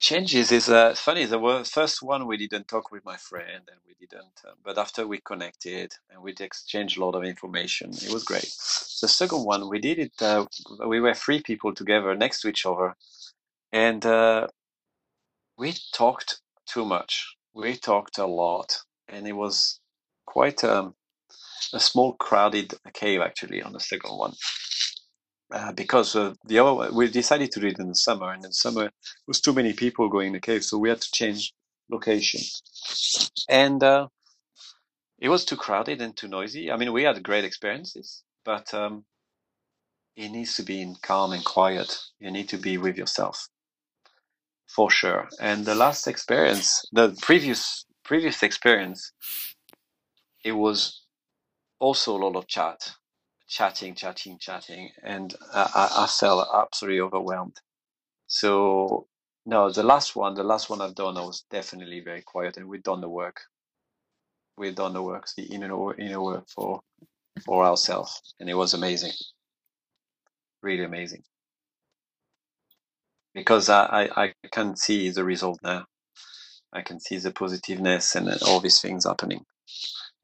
Changes 0.09 0.53
is 0.53 0.69
uh, 0.69 0.95
funny 0.95 1.25
the 1.25 1.41
first 1.79 1.99
one 2.03 2.27
we 2.27 2.37
didn't 2.37 2.69
talk 2.69 2.87
with 2.93 3.05
my 3.05 3.17
friend 3.17 3.63
and 3.71 3.81
we 3.89 3.95
didn't 4.03 4.39
uh, 4.47 4.55
but 4.67 4.77
after 4.85 5.03
we 5.07 5.19
connected 5.33 5.89
and 6.11 6.23
we 6.23 6.35
exchanged 6.41 6.99
a 6.99 7.05
lot 7.05 7.15
of 7.19 7.25
information 7.25 7.89
it 8.07 8.13
was 8.13 8.25
great 8.25 8.53
the 9.05 9.09
second 9.21 9.43
one 9.53 9.69
we 9.75 9.81
did 9.89 9.99
it 9.99 10.13
uh, 10.21 10.45
we 10.93 11.01
were 11.01 11.15
three 11.15 11.41
people 11.51 11.73
together 11.75 12.15
next 12.15 12.41
to 12.41 12.49
each 12.49 12.67
other 12.67 12.95
and 13.73 14.07
uh, 14.07 14.47
we 15.59 15.75
talked 15.93 16.41
too 16.67 16.85
much. 16.85 17.37
We 17.55 17.77
talked 17.77 18.19
a 18.19 18.27
lot, 18.27 18.77
and 19.09 19.27
it 19.27 19.35
was 19.35 19.81
quite 20.27 20.65
um, 20.65 20.95
a 21.73 21.81
small, 21.81 22.15
crowded 22.15 22.75
cave 22.93 23.21
actually 23.21 23.63
on 23.63 23.73
the 23.73 23.81
second 23.81 24.17
one. 24.17 24.35
Uh, 25.55 25.73
because 25.73 26.17
uh, 26.17 26.35
the 26.47 26.59
other 26.61 26.93
we 26.93 27.09
decided 27.11 27.53
to 27.53 27.61
do 27.61 27.69
it 27.69 27.81
in 27.81 27.89
the 27.89 27.97
summer, 27.97 28.33
and 28.33 28.45
in 28.45 28.53
summer 28.53 28.87
it 28.87 28.95
was 29.29 29.41
too 29.41 29.55
many 29.55 29.75
people 29.75 30.11
going 30.11 30.29
in 30.29 30.35
the 30.35 30.41
cave, 30.41 30.65
so 30.65 30.79
we 30.79 30.91
had 30.91 31.01
to 31.03 31.13
change 31.13 31.55
location. 31.91 32.43
And 33.49 33.83
uh, 33.85 34.09
it 35.21 35.31
was 35.31 35.45
too 35.47 35.57
crowded 35.57 36.03
and 36.03 36.17
too 36.17 36.29
noisy. 36.29 36.73
I 36.73 36.79
mean, 36.79 36.93
we 36.93 37.05
had 37.05 37.23
great 37.25 37.45
experiences, 37.45 38.25
but 38.45 38.75
um, 38.75 39.05
it 40.17 40.31
needs 40.31 40.57
to 40.57 40.65
be 40.65 40.83
in 40.83 40.97
calm 41.03 41.33
and 41.33 41.45
quiet. 41.45 41.99
You 42.21 42.33
need 42.33 42.51
to 42.51 42.59
be 42.59 42.79
with 42.79 42.99
yourself. 42.99 43.39
for 44.69 44.91
sure. 44.91 45.29
And 45.41 45.67
the 45.67 45.77
last 45.77 46.09
experience, 46.09 46.85
the 46.93 47.17
previous 47.23 47.87
previous 48.05 48.43
experience, 48.45 49.13
it 50.45 50.53
was 50.53 51.03
also 51.81 52.17
a 52.17 52.23
lot 52.25 52.37
of 52.37 52.49
chat, 52.49 52.93
chatting, 53.55 53.95
chatting, 53.95 54.37
chatting, 54.41 54.91
and 55.05 55.33
I, 55.55 55.89
I 55.99 56.07
felt 56.09 56.49
absolutely 56.53 57.01
overwhelmed. 57.01 57.57
So 58.27 59.07
no, 59.47 59.71
the 59.71 59.85
last 59.85 60.17
one, 60.17 60.35
the 60.35 60.43
last 60.43 60.69
one 60.69 60.81
I've 60.81 60.97
done, 60.97 61.17
I 61.17 61.21
was 61.21 61.45
definitely 61.51 62.01
very 62.01 62.23
quiet, 62.23 62.57
and 62.57 62.69
we've 62.69 62.83
done 62.83 63.01
the 63.01 63.09
work. 63.09 63.41
We've 64.59 64.75
done 64.75 64.93
the 64.93 65.03
work, 65.03 65.27
the 65.37 65.45
inner 65.45 65.95
inner 66.01 66.21
work 66.21 66.49
for 66.49 66.81
for 67.47 67.65
ourselves, 67.65 68.35
and 68.41 68.51
it 68.51 68.55
was 68.55 68.75
amazing, 68.75 69.13
really 70.63 70.85
amazing. 70.85 71.23
Because 73.35 73.69
I, 73.69 73.85
I, 74.17 74.23
I 74.25 74.33
can 74.51 74.77
see 74.77 75.11
the 75.11 75.25
result 75.25 75.61
now. 75.63 75.87
I 76.73 76.83
can 76.83 76.99
see 76.99 77.19
the 77.19 77.33
positiveness 77.33 78.17
and 78.17 78.29
all 78.43 78.61
these 78.61 78.81
things 78.81 79.07
happening. 79.07 79.45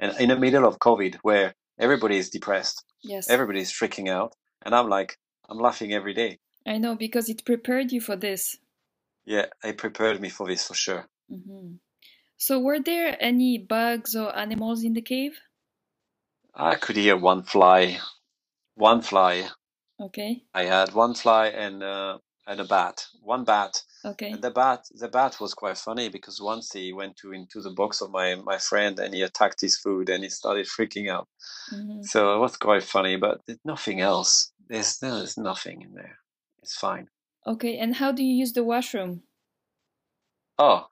And 0.00 0.18
in 0.18 0.30
the 0.30 0.36
middle 0.36 0.66
of 0.66 0.78
COVID, 0.78 1.16
where 1.22 1.54
everybody 1.78 2.16
is 2.18 2.30
depressed, 2.30 2.84
Yes. 3.02 3.30
everybody 3.30 3.60
is 3.60 3.72
freaking 3.72 4.08
out, 4.08 4.34
and 4.62 4.74
I'm 4.74 4.88
like, 4.88 5.18
I'm 5.48 5.58
laughing 5.58 5.92
every 5.92 6.14
day. 6.14 6.38
I 6.66 6.78
know 6.78 6.94
because 6.94 7.28
it 7.28 7.44
prepared 7.44 7.92
you 7.92 8.00
for 8.00 8.16
this. 8.16 8.56
Yeah, 9.24 9.46
it 9.64 9.78
prepared 9.78 10.20
me 10.20 10.28
for 10.28 10.46
this 10.46 10.66
for 10.66 10.74
sure. 10.74 11.06
hmm 11.28 11.74
So, 12.36 12.58
were 12.58 12.80
there 12.80 13.16
any 13.20 13.58
bugs 13.58 14.16
or 14.16 14.34
animals 14.36 14.82
in 14.84 14.94
the 14.94 15.02
cave? 15.02 15.38
I 16.54 16.74
could 16.76 16.96
hear 16.96 17.16
one 17.16 17.42
fly, 17.42 17.98
one 18.74 19.02
fly. 19.02 19.48
Okay. 20.00 20.42
I 20.54 20.64
had 20.64 20.94
one 20.94 21.14
fly 21.14 21.48
and 21.48 21.82
uh, 21.82 22.18
and 22.46 22.60
a 22.60 22.64
bat, 22.64 23.06
one 23.22 23.44
bat. 23.44 23.82
Okay. 24.04 24.30
And 24.30 24.42
the 24.42 24.50
bat, 24.50 24.86
the 24.92 25.08
bat 25.08 25.40
was 25.40 25.54
quite 25.54 25.78
funny 25.78 26.08
because 26.08 26.40
once 26.40 26.72
he 26.72 26.92
went 26.92 27.16
to 27.18 27.32
into 27.32 27.60
the 27.60 27.70
box 27.70 28.00
of 28.00 28.10
my 28.10 28.34
my 28.34 28.58
friend 28.58 28.98
and 28.98 29.14
he 29.14 29.22
attacked 29.22 29.60
his 29.60 29.76
food 29.78 30.08
and 30.08 30.24
he 30.24 30.30
started 30.30 30.66
freaking 30.66 31.10
out. 31.10 31.28
hmm 31.70 32.02
So 32.02 32.34
it 32.34 32.38
was 32.38 32.56
quite 32.56 32.82
funny, 32.82 33.16
but 33.16 33.40
nothing 33.64 34.00
else. 34.00 34.52
There's 34.68 35.02
no, 35.02 35.18
there's 35.18 35.36
nothing 35.38 35.82
in 35.82 35.94
there. 35.94 36.18
It's 36.62 36.76
fine. 36.76 37.08
Okay. 37.46 37.78
And 37.78 37.96
how 37.96 38.12
do 38.12 38.22
you 38.22 38.34
use 38.34 38.52
the 38.52 38.64
washroom? 38.64 39.22
Oh, 40.58 40.86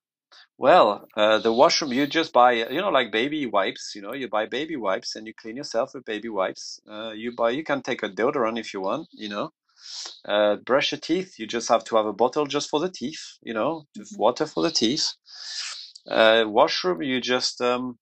well, 0.59 1.09
uh, 1.17 1.39
the 1.39 1.53
washroom 1.53 1.93
you 1.93 2.07
just 2.07 2.33
buy, 2.33 2.53
you 2.53 2.81
know, 2.81 2.91
like 2.91 3.13
baby 3.13 3.47
wipes. 3.47 3.93
You 3.95 4.03
know, 4.03 4.13
you 4.15 4.29
buy 4.29 4.47
baby 4.47 4.77
wipes 4.77 5.17
and 5.17 5.27
you 5.27 5.35
clean 5.35 5.57
yourself 5.57 5.95
with 5.95 6.05
baby 6.05 6.29
wipes. 6.29 6.81
Uh, 6.91 7.13
you 7.15 7.33
buy, 7.35 7.51
you 7.51 7.65
can 7.65 7.83
take 7.83 8.03
a 8.03 8.09
deodorant 8.09 8.59
if 8.59 8.75
you 8.75 8.81
want. 8.81 9.09
You 9.13 9.29
know, 9.29 9.53
uh, 10.27 10.57
brush 10.57 10.93
your 10.93 11.01
teeth. 11.01 11.39
You 11.39 11.47
just 11.47 11.69
have 11.69 11.85
to 11.85 11.97
have 11.97 12.07
a 12.07 12.13
bottle 12.13 12.47
just 12.47 12.71
for 12.71 12.81
the 12.81 12.91
teeth. 12.91 13.23
You 13.43 13.55
know, 13.55 13.87
Mhm. 13.99 14.19
water 14.19 14.47
for 14.47 14.63
the 14.63 14.71
teeth. 14.71 15.15
Uh, 16.09 16.45
washroom, 16.47 17.03
you 17.03 17.21
just 17.21 17.61
um, 17.61 17.99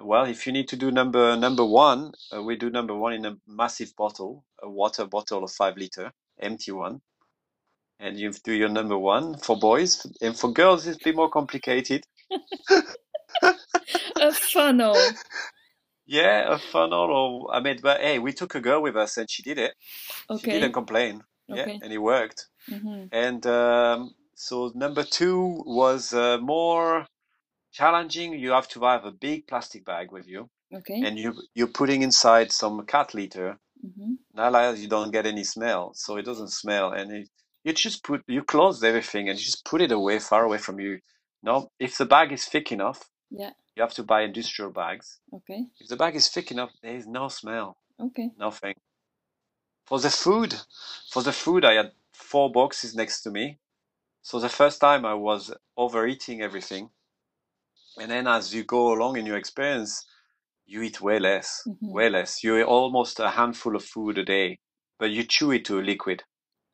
well, 0.00 0.24
if 0.24 0.46
you 0.46 0.52
need 0.52 0.68
to 0.68 0.76
do 0.76 0.90
number 0.90 1.36
number 1.36 1.64
one, 1.64 2.12
uh, 2.34 2.42
we 2.42 2.56
do 2.56 2.70
number 2.70 2.94
one 2.96 3.14
in 3.14 3.26
a 3.26 3.36
massive 3.46 3.94
bottle, 3.96 4.44
a 4.62 4.70
water 4.70 5.06
bottle 5.06 5.44
of 5.44 5.52
five 5.52 5.76
liter, 5.76 6.12
empty 6.40 6.72
one. 6.72 7.00
And 8.00 8.18
you 8.18 8.32
do 8.44 8.52
your 8.52 8.68
number 8.68 8.98
one 8.98 9.38
for 9.38 9.58
boys, 9.58 10.06
and 10.22 10.38
for 10.38 10.52
girls 10.52 10.86
it's 10.86 10.98
a 10.98 11.04
bit 11.04 11.16
more 11.16 11.30
complicated. 11.30 12.04
A 14.20 14.32
funnel. 14.32 15.18
Yeah, 16.08 16.54
a 16.54 16.58
funnel 16.58 17.10
or 17.12 17.54
I 17.56 17.60
mean, 17.60 17.80
but 17.82 18.00
hey, 18.02 18.20
we 18.20 18.32
took 18.34 18.56
a 18.56 18.62
girl 18.62 18.82
with 18.82 18.96
us 18.96 19.18
and 19.18 19.30
she 19.30 19.42
did 19.44 19.58
it. 19.58 19.74
She 20.40 20.48
didn't 20.48 20.74
complain. 20.74 21.22
Yeah, 21.48 21.62
Okay. 21.64 21.80
and 21.82 21.92
it 21.94 21.98
worked. 21.98 22.46
hmm 22.70 23.06
And 23.12 23.46
um, 23.46 24.14
so 24.36 24.72
number 24.76 25.04
two 25.04 25.62
was 25.66 26.14
uh, 26.14 26.38
more 26.38 27.06
challenging. 27.72 28.34
You 28.38 28.52
have 28.52 28.68
to 28.70 28.80
have 28.84 29.04
a 29.06 29.12
big 29.12 29.46
plastic 29.48 29.84
bag 29.84 30.12
with 30.12 30.26
you, 30.28 30.48
Okay. 30.74 31.02
and 31.04 31.18
you 31.18 31.34
you're 31.54 31.68
putting 31.80 32.02
inside 32.02 32.52
some 32.52 32.86
cat 32.86 33.14
litter. 33.14 33.58
hmm 33.82 34.14
Now 34.34 34.50
like 34.50 34.78
you 34.78 34.88
don't 34.88 35.12
get 35.12 35.26
any 35.26 35.44
smell, 35.44 35.92
so 35.94 36.16
it 36.18 36.24
doesn't 36.26 36.52
smell, 36.52 36.92
and 36.92 37.12
it, 37.12 37.28
you 37.64 37.72
just 37.74 38.04
put 38.04 38.22
you 38.28 38.44
close 38.44 38.84
everything 38.84 39.28
and 39.30 39.38
you 39.38 39.44
just 39.44 39.64
put 39.64 39.82
it 39.82 39.92
away, 39.92 40.18
far 40.20 40.44
away 40.44 40.58
from 40.58 40.80
you. 40.80 41.00
No, 41.42 41.70
if 41.80 41.98
the 41.98 42.06
bag 42.06 42.32
is 42.32 42.46
thick 42.46 42.72
enough, 42.72 43.00
Yeah. 43.30 43.52
You 43.78 43.82
have 43.82 43.94
to 43.94 44.02
buy 44.02 44.22
industrial 44.22 44.72
bags. 44.72 45.20
Okay. 45.32 45.66
If 45.78 45.86
the 45.86 45.96
bag 45.96 46.16
is 46.16 46.28
thick 46.28 46.50
enough, 46.50 46.72
there 46.82 46.96
is 46.96 47.06
no 47.06 47.28
smell. 47.28 47.78
Okay. 48.00 48.30
Nothing. 48.36 48.74
For 49.86 50.00
the 50.00 50.10
food, 50.10 50.54
for 51.12 51.22
the 51.22 51.32
food, 51.32 51.64
I 51.64 51.74
had 51.74 51.92
four 52.12 52.50
boxes 52.50 52.96
next 52.96 53.22
to 53.22 53.30
me. 53.30 53.58
So 54.20 54.40
the 54.40 54.48
first 54.48 54.80
time 54.80 55.06
I 55.06 55.14
was 55.14 55.54
overeating 55.76 56.42
everything. 56.42 56.90
And 57.96 58.10
then 58.10 58.26
as 58.26 58.52
you 58.52 58.64
go 58.64 58.92
along 58.92 59.16
in 59.16 59.26
your 59.26 59.36
experience, 59.38 60.04
you 60.66 60.82
eat 60.82 61.00
way 61.00 61.20
less, 61.20 61.62
Mhm. 61.66 61.92
way 61.92 62.10
less. 62.10 62.42
You 62.42 62.58
eat 62.58 62.64
almost 62.64 63.20
a 63.20 63.30
handful 63.30 63.76
of 63.76 63.84
food 63.84 64.18
a 64.18 64.24
day, 64.24 64.58
but 64.98 65.10
you 65.10 65.22
chew 65.24 65.52
it 65.52 65.64
to 65.66 65.78
a 65.78 65.82
liquid. 65.92 66.24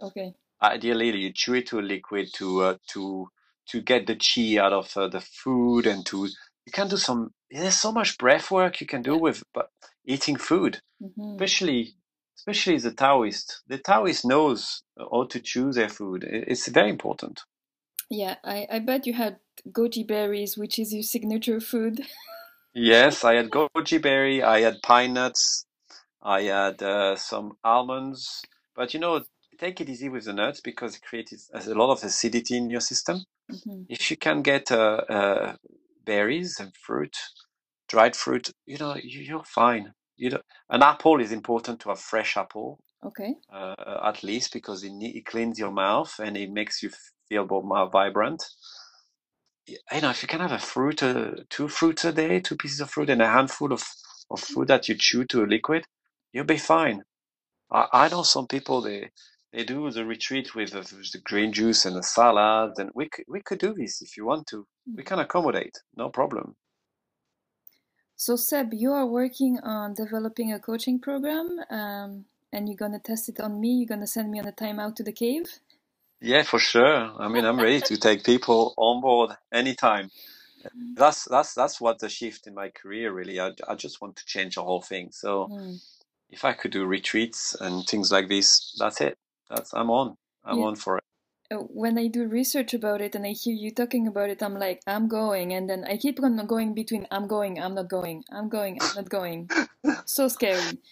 Okay. 0.01 0.35
Ideally, 0.63 1.19
you 1.19 1.33
chew 1.35 1.55
it 1.55 1.67
to 1.67 1.79
a 1.81 1.83
liquid 1.95 2.33
to 2.35 2.63
uh, 2.63 2.79
to 2.93 3.29
to 3.67 3.81
get 3.81 4.07
the 4.07 4.17
chi 4.17 4.59
out 4.63 4.73
of 4.73 4.97
uh, 4.97 5.09
the 5.09 5.21
food 5.21 5.87
and 5.87 6.05
to 6.07 6.29
you 6.67 6.73
can 6.73 6.89
do 6.89 6.97
some. 6.97 7.33
There's 7.51 7.77
so 7.77 7.93
much 7.93 8.19
breath 8.19 8.51
work 8.51 8.81
you 8.81 8.87
can 8.87 9.03
do 9.03 9.17
with 9.17 9.43
but 9.53 9.69
eating 10.05 10.37
food 10.37 10.81
hmm 11.01 11.35
especially 11.35 11.95
especially 12.37 12.79
the 12.79 12.93
Taoist. 12.93 13.63
The 13.69 13.79
Taoist 13.79 14.25
knows 14.25 14.83
how 14.99 15.25
to 15.25 15.41
choose 15.41 15.77
their 15.77 15.89
food. 15.89 16.25
It's 16.25 16.69
very 16.69 16.91
important. 16.91 17.43
Yeah. 18.11 18.37
I, 18.45 18.67
I 18.71 18.79
bet 18.81 19.07
you 19.07 19.15
had 19.15 19.39
goji 19.71 20.07
berries, 20.07 20.59
which 20.59 20.79
is 20.79 20.93
your 20.93 21.03
signature 21.03 21.61
food. 21.61 22.03
Yes, 22.75 23.25
I 23.25 23.35
had 23.35 23.51
goji 23.51 24.03
berry, 24.03 24.43
I 24.43 24.61
had 24.61 24.83
pine 24.83 25.15
nuts, 25.15 25.65
I 26.21 26.43
had 26.43 26.83
uh, 26.83 27.15
some 27.17 27.57
almonds, 27.63 28.43
but 28.75 28.93
you 28.93 29.01
know, 29.01 29.23
take 29.59 29.81
it 29.81 29.89
easy 29.89 30.09
with 30.09 30.25
the 30.25 30.33
nuts 30.33 30.61
because 30.61 30.97
it 30.97 31.03
creates 31.03 31.49
a 31.55 31.75
lot 31.75 31.93
of 31.93 32.03
acidity 32.03 32.57
in 32.57 32.71
your 32.71 32.81
system. 32.81 33.25
hmm 33.49 33.83
If 33.89 34.11
you 34.11 34.17
can 34.17 34.43
get 34.43 34.71
a, 34.73 34.83
uh, 34.83 35.57
berries 36.05 36.59
and 36.61 36.73
fruit, 36.77 37.17
dried 37.89 38.17
fruit, 38.17 38.51
you 38.67 38.79
know, 38.79 38.97
you, 38.97 39.21
you're 39.21 39.45
fine. 39.45 39.93
You 40.17 40.31
don't, 40.31 40.43
an 40.71 40.83
apple 40.83 41.21
is 41.21 41.33
important 41.33 41.81
to 41.81 41.89
have 41.91 42.01
fresh 42.01 42.37
apple. 42.37 42.79
Okay. 43.05 43.35
uh, 43.53 44.01
at 44.05 44.23
least 44.23 44.53
because 44.53 44.83
it, 44.83 44.93
it 45.01 45.27
cleans 45.27 45.59
your 45.59 45.71
mouth 45.71 46.15
and 46.19 46.37
it 46.37 46.51
makes 46.51 46.83
you 46.83 46.91
feel 47.29 47.47
more, 47.47 47.63
more 47.63 47.91
vibrant. 47.91 48.43
You 49.67 49.79
know, 50.01 50.11
if 50.11 50.23
you 50.23 50.29
can 50.29 50.41
have 50.41 50.53
a 50.53 50.59
fruit, 50.59 51.03
uh, 51.03 51.33
two 51.49 51.69
fruits 51.69 52.05
a 52.05 52.13
day, 52.13 52.41
two 52.41 52.57
pieces 52.57 52.81
of 52.81 52.91
fruit, 52.91 53.11
and 53.11 53.23
a 53.23 53.29
handful 53.29 53.73
of, 53.73 53.83
of 54.31 54.41
food 54.41 54.69
that 54.69 54.89
you 54.89 54.97
chew 54.99 55.25
to 55.27 55.45
a 55.45 55.47
liquid, 55.47 55.85
you'll 56.33 56.45
be 56.45 56.59
fine. 56.59 57.03
I, 57.71 57.87
I 57.93 58.09
know 58.09 58.23
some 58.23 58.47
people 58.47 58.83
they 58.83 59.11
they 59.55 59.65
do 59.65 59.91
the 59.91 60.05
retreat 60.07 60.55
with 60.57 60.73
the, 60.73 61.21
green 61.25 61.53
juice 61.53 61.87
and 61.87 61.97
the 61.97 62.03
salad, 62.03 62.75
and 62.79 62.91
we 62.95 63.09
could, 63.09 63.27
we 63.29 63.43
could 63.43 63.61
do 63.61 63.75
this 63.75 64.03
if 64.03 64.17
you 64.19 64.27
want 64.27 64.49
to. 64.49 64.67
We 64.97 65.05
can 65.05 65.21
accommodate, 65.21 65.79
no 65.97 66.11
problem. 66.11 66.57
So, 68.17 68.37
Seb, 68.37 68.75
you 68.75 68.93
are 68.93 69.07
working 69.07 69.61
on 69.61 69.95
developing 69.95 70.53
a 70.53 70.61
coaching 70.61 71.01
program, 71.01 71.61
um, 71.71 72.27
and 72.53 72.69
you're 72.69 72.77
gonna 72.77 73.01
test 73.01 73.29
it 73.31 73.41
on 73.41 73.61
me. 73.61 73.75
You're 73.75 73.89
gonna 73.89 74.09
send 74.09 74.31
me 74.31 74.41
on 74.41 74.49
a 74.49 74.53
timeout 74.53 74.97
to 74.97 75.05
the 75.05 75.13
cave. 75.13 75.47
Yeah, 76.21 76.43
for 76.45 76.59
sure. 76.61 77.13
I 77.21 77.29
mean, 77.29 77.45
I'm 77.45 77.61
ready 77.61 77.81
to 77.83 77.97
take 77.99 78.25
people 78.25 78.75
on 78.79 79.03
board 79.03 79.33
anytime. 79.53 80.11
That's 80.97 81.25
that's 81.27 81.55
that's 81.55 81.81
what 81.81 81.99
the 82.01 82.09
shift 82.09 82.47
in 82.47 82.55
my 82.55 82.71
career 82.71 83.13
really. 83.13 83.41
I 83.41 83.53
I 83.69 83.77
just 83.77 84.01
want 84.01 84.17
to 84.17 84.27
change 84.27 84.57
the 84.57 84.65
whole 84.65 84.83
thing. 84.83 85.11
So 85.13 85.49
Mm. 85.51 85.81
if 86.31 86.45
I 86.45 86.55
could 86.55 86.73
do 86.73 86.87
retreats 86.87 87.55
and 87.61 87.87
things 87.87 88.13
like 88.13 88.29
this, 88.29 88.77
that's 88.79 89.01
it. 89.01 89.19
That's 89.51 89.75
I'm 89.75 89.91
on. 89.91 90.17
I'm 90.45 90.59
Yeah. 90.59 90.65
on 90.65 90.77
for 90.77 90.99
it. 90.99 91.05
Uh, 91.53 91.59
When 91.59 91.99
I 91.99 92.09
do 92.09 92.29
research 92.29 92.75
about 92.75 93.01
it 93.03 93.15
and 93.17 93.27
I 93.27 93.33
hear 93.33 93.55
you 93.55 93.73
talking 93.73 94.07
about 94.09 94.31
it, 94.31 94.43
I'm 94.43 94.55
like, 94.59 94.83
I'm 94.87 95.09
going, 95.09 95.55
and 95.55 95.71
then 95.71 95.85
I 95.85 95.97
keep 95.99 96.23
on 96.23 96.37
going 96.47 96.75
between 96.75 97.07
I'm 97.11 97.27
going, 97.29 97.59
I'm 97.61 97.75
not 97.75 97.89
going, 97.89 98.25
I'm 98.31 98.49
going, 98.51 98.81
I'm 98.83 98.95
not 98.95 99.09
going. 99.11 99.51
So 100.07 100.29
scary. 100.29 100.79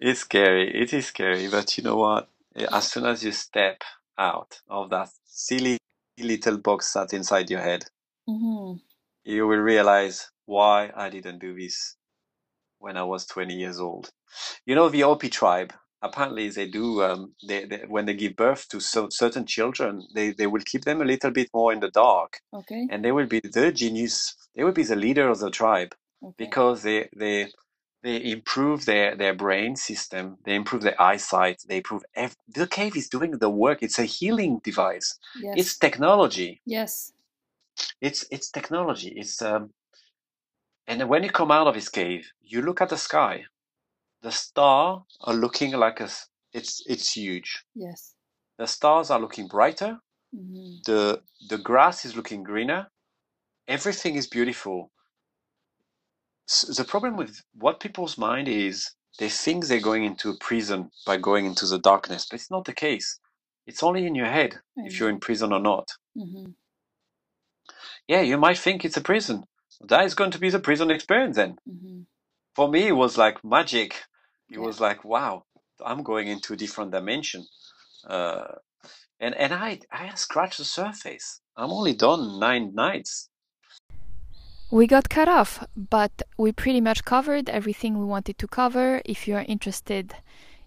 It's 0.00 0.20
scary. 0.20 0.70
It 0.74 0.92
is 0.92 1.06
scary, 1.06 1.48
but 1.48 1.76
you 1.78 1.84
know 1.84 1.96
what? 1.96 2.28
As 2.72 2.88
soon 2.92 3.06
as 3.06 3.24
you 3.24 3.32
step 3.32 3.82
out 4.18 4.60
of 4.68 4.90
that 4.90 5.10
silly 5.24 5.78
little 6.18 6.58
box 6.58 6.92
that's 6.92 7.12
inside 7.14 7.50
your 7.50 7.60
head, 7.62 7.86
hmm 8.28 8.74
you 9.24 9.46
will 9.46 9.58
realize 9.58 10.30
why 10.46 10.92
I 10.96 11.10
didn't 11.10 11.40
do 11.40 11.54
this 11.56 11.96
when 12.78 12.96
I 12.96 13.04
was 13.04 13.26
20 13.26 13.54
years 13.54 13.80
old. 13.80 14.10
You 14.66 14.74
know, 14.76 14.88
the 14.90 15.02
Hopi 15.02 15.30
tribe, 15.30 15.72
apparently 16.02 16.48
they 16.50 16.66
do, 16.68 17.02
um, 17.02 17.34
they, 17.46 17.64
they, 17.66 17.84
when 17.88 18.06
they 18.06 18.14
give 18.14 18.36
birth 18.36 18.68
to 18.68 18.80
so, 18.80 19.08
certain 19.10 19.46
children, 19.46 20.06
they, 20.14 20.30
they 20.32 20.46
will 20.46 20.62
keep 20.64 20.84
them 20.84 21.00
a 21.02 21.04
little 21.04 21.30
bit 21.30 21.48
more 21.54 21.72
in 21.72 21.80
the 21.80 21.90
dark 21.90 22.40
Okay. 22.54 22.86
and 22.90 23.04
they 23.04 23.12
will 23.12 23.26
be 23.26 23.40
the 23.40 23.72
genius, 23.72 24.34
they 24.54 24.64
will 24.64 24.72
be 24.72 24.82
the 24.84 24.96
leader 24.96 25.28
of 25.28 25.38
the 25.40 25.50
tribe 25.50 25.94
Okay. 26.24 26.34
because 26.38 26.82
they, 26.82 27.08
they, 27.16 27.48
they 28.02 28.30
improve 28.30 28.86
their, 28.86 29.14
their 29.14 29.34
brain 29.34 29.76
system, 29.76 30.38
they 30.44 30.54
improve 30.54 30.82
their 30.82 31.00
eyesight, 31.00 31.62
they 31.68 31.78
improve. 31.78 32.02
Ev- 32.14 32.36
the 32.48 32.66
cave 32.66 32.96
is 32.96 33.08
doing 33.08 33.32
the 33.32 33.50
work. 33.50 33.82
It's 33.82 33.98
a 33.98 34.04
healing 34.04 34.60
device. 34.64 35.18
Yes. 35.42 35.54
It's 35.58 35.78
technology. 35.78 36.62
yes. 36.64 37.12
It's 38.00 38.24
it's 38.30 38.50
technology. 38.50 39.12
It's 39.16 39.40
um, 39.42 39.70
and 40.86 41.08
when 41.08 41.22
you 41.22 41.30
come 41.30 41.50
out 41.50 41.66
of 41.66 41.74
this 41.74 41.88
cave, 41.88 42.30
you 42.42 42.62
look 42.62 42.80
at 42.80 42.88
the 42.88 42.96
sky. 42.96 43.44
The 44.22 44.32
stars 44.32 45.02
are 45.22 45.34
looking 45.34 45.72
like 45.74 46.00
a, 46.00 46.10
it's 46.52 46.82
it's 46.86 47.12
huge. 47.16 47.64
Yes. 47.74 48.14
The 48.58 48.66
stars 48.66 49.10
are 49.10 49.20
looking 49.20 49.48
brighter. 49.48 49.98
hmm 50.34 50.76
The 50.86 51.22
the 51.48 51.58
grass 51.58 52.04
is 52.04 52.16
looking 52.16 52.42
greener. 52.44 52.88
Everything 53.68 54.16
is 54.16 54.28
beautiful. 54.28 54.90
S- 56.50 56.76
the 56.76 56.84
problem 56.84 57.16
with 57.16 57.40
what 57.54 57.80
people's 57.80 58.18
mind 58.18 58.48
is 58.48 58.90
they 59.18 59.30
think 59.30 59.66
they're 59.66 59.80
going 59.80 60.04
into 60.04 60.30
a 60.30 60.38
prison 60.38 60.90
by 61.06 61.18
going 61.18 61.46
into 61.46 61.66
the 61.66 61.78
darkness, 61.78 62.26
but 62.30 62.40
it's 62.40 62.50
not 62.50 62.66
the 62.66 62.74
case. 62.74 63.20
It's 63.66 63.82
only 63.82 64.06
in 64.06 64.14
your 64.16 64.26
head 64.28 64.60
if 64.78 65.00
you're 65.00 65.10
in 65.10 65.20
prison 65.20 65.52
or 65.52 65.60
not. 65.60 65.88
hmm 66.16 66.52
Yeah, 68.08 68.22
you 68.22 68.38
might 68.38 68.58
think 68.58 68.84
it's 68.84 68.96
a 68.98 69.02
prison. 69.02 69.44
That 69.88 70.04
is 70.06 70.14
going 70.14 70.32
to 70.32 70.38
be 70.40 70.50
the 70.50 70.60
prison 70.60 70.90
experience 70.90 71.36
then. 71.36 71.58
hmm 71.66 72.02
For 72.56 72.68
me, 72.68 72.88
it 72.88 72.96
was 72.96 73.18
like 73.18 73.44
magic. 73.44 73.94
It 74.50 74.58
Yeah. 74.58 74.66
was 74.66 74.80
like, 74.80 75.04
wow, 75.04 75.44
I'm 75.84 76.02
going 76.02 76.28
into 76.28 76.52
a 76.52 76.56
different 76.56 76.90
dimension. 76.92 77.46
Uh, 78.06 78.52
and 79.20 79.34
and 79.34 79.52
I 79.52 79.80
I 79.92 80.14
scratched 80.14 80.58
the 80.58 80.64
surface. 80.64 81.40
I'm 81.56 81.70
only 81.70 81.94
done 81.94 82.38
nine 82.40 82.74
nights. 82.74 83.28
We 84.70 84.86
got 84.86 85.08
cut 85.08 85.28
off, 85.28 85.64
but 85.76 86.22
we 86.38 86.52
pretty 86.52 86.80
much 86.80 87.04
covered 87.04 87.48
everything 87.50 87.98
we 87.98 88.04
wanted 88.04 88.38
to 88.38 88.46
cover. 88.46 89.02
If 89.04 89.26
you 89.26 89.34
are 89.34 89.44
interested 89.48 90.14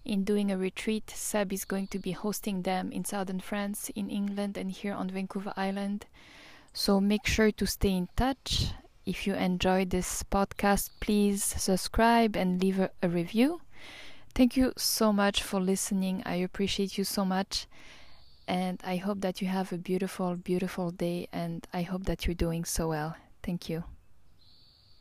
in 0.04 0.26
doing 0.26 0.52
a 0.52 0.58
retreat, 0.58 1.10
Seb 1.10 1.54
is 1.54 1.64
going 1.66 1.88
to 1.88 2.00
be 2.00 2.12
hosting 2.12 2.64
them 2.64 2.92
in 2.92 3.06
southern 3.06 3.40
France, 3.40 3.90
in 3.96 4.10
England, 4.10 4.58
and 4.58 4.70
here 4.72 4.94
on 4.94 5.10
Vancouver 5.10 5.54
Island. 5.56 6.06
So 6.74 7.00
make 7.00 7.26
sure 7.26 7.52
to 7.54 7.66
stay 7.66 7.96
in 7.96 8.10
touch. 8.18 8.74
If 9.06 9.26
you 9.26 9.36
enjoyed 9.36 9.90
this 9.90 10.24
podcast, 10.24 10.90
please 11.00 11.44
subscribe 11.44 12.36
and 12.36 12.62
leave 12.62 12.80
a, 12.80 12.90
a 13.02 13.08
review. 13.08 13.62
Thank 14.36 14.58
you 14.58 14.74
so 14.78 15.14
much 15.14 15.44
for 15.44 15.60
listening. 15.60 16.24
I 16.26 16.36
appreciate 16.36 16.98
you 16.98 17.04
so 17.04 17.24
much. 17.24 17.68
And 18.48 18.82
I 18.84 18.98
hope 18.98 19.22
that 19.22 19.42
you 19.42 19.48
have 19.48 19.72
a 19.72 19.78
beautiful, 19.78 20.36
beautiful 20.36 20.92
day. 20.92 21.28
And 21.32 21.66
I 21.74 21.84
hope 21.84 22.06
that 22.06 22.26
you're 22.26 22.34
doing 22.36 22.66
so 22.66 22.90
well. 22.90 23.16
Thank 23.44 23.70
you. 23.70 23.84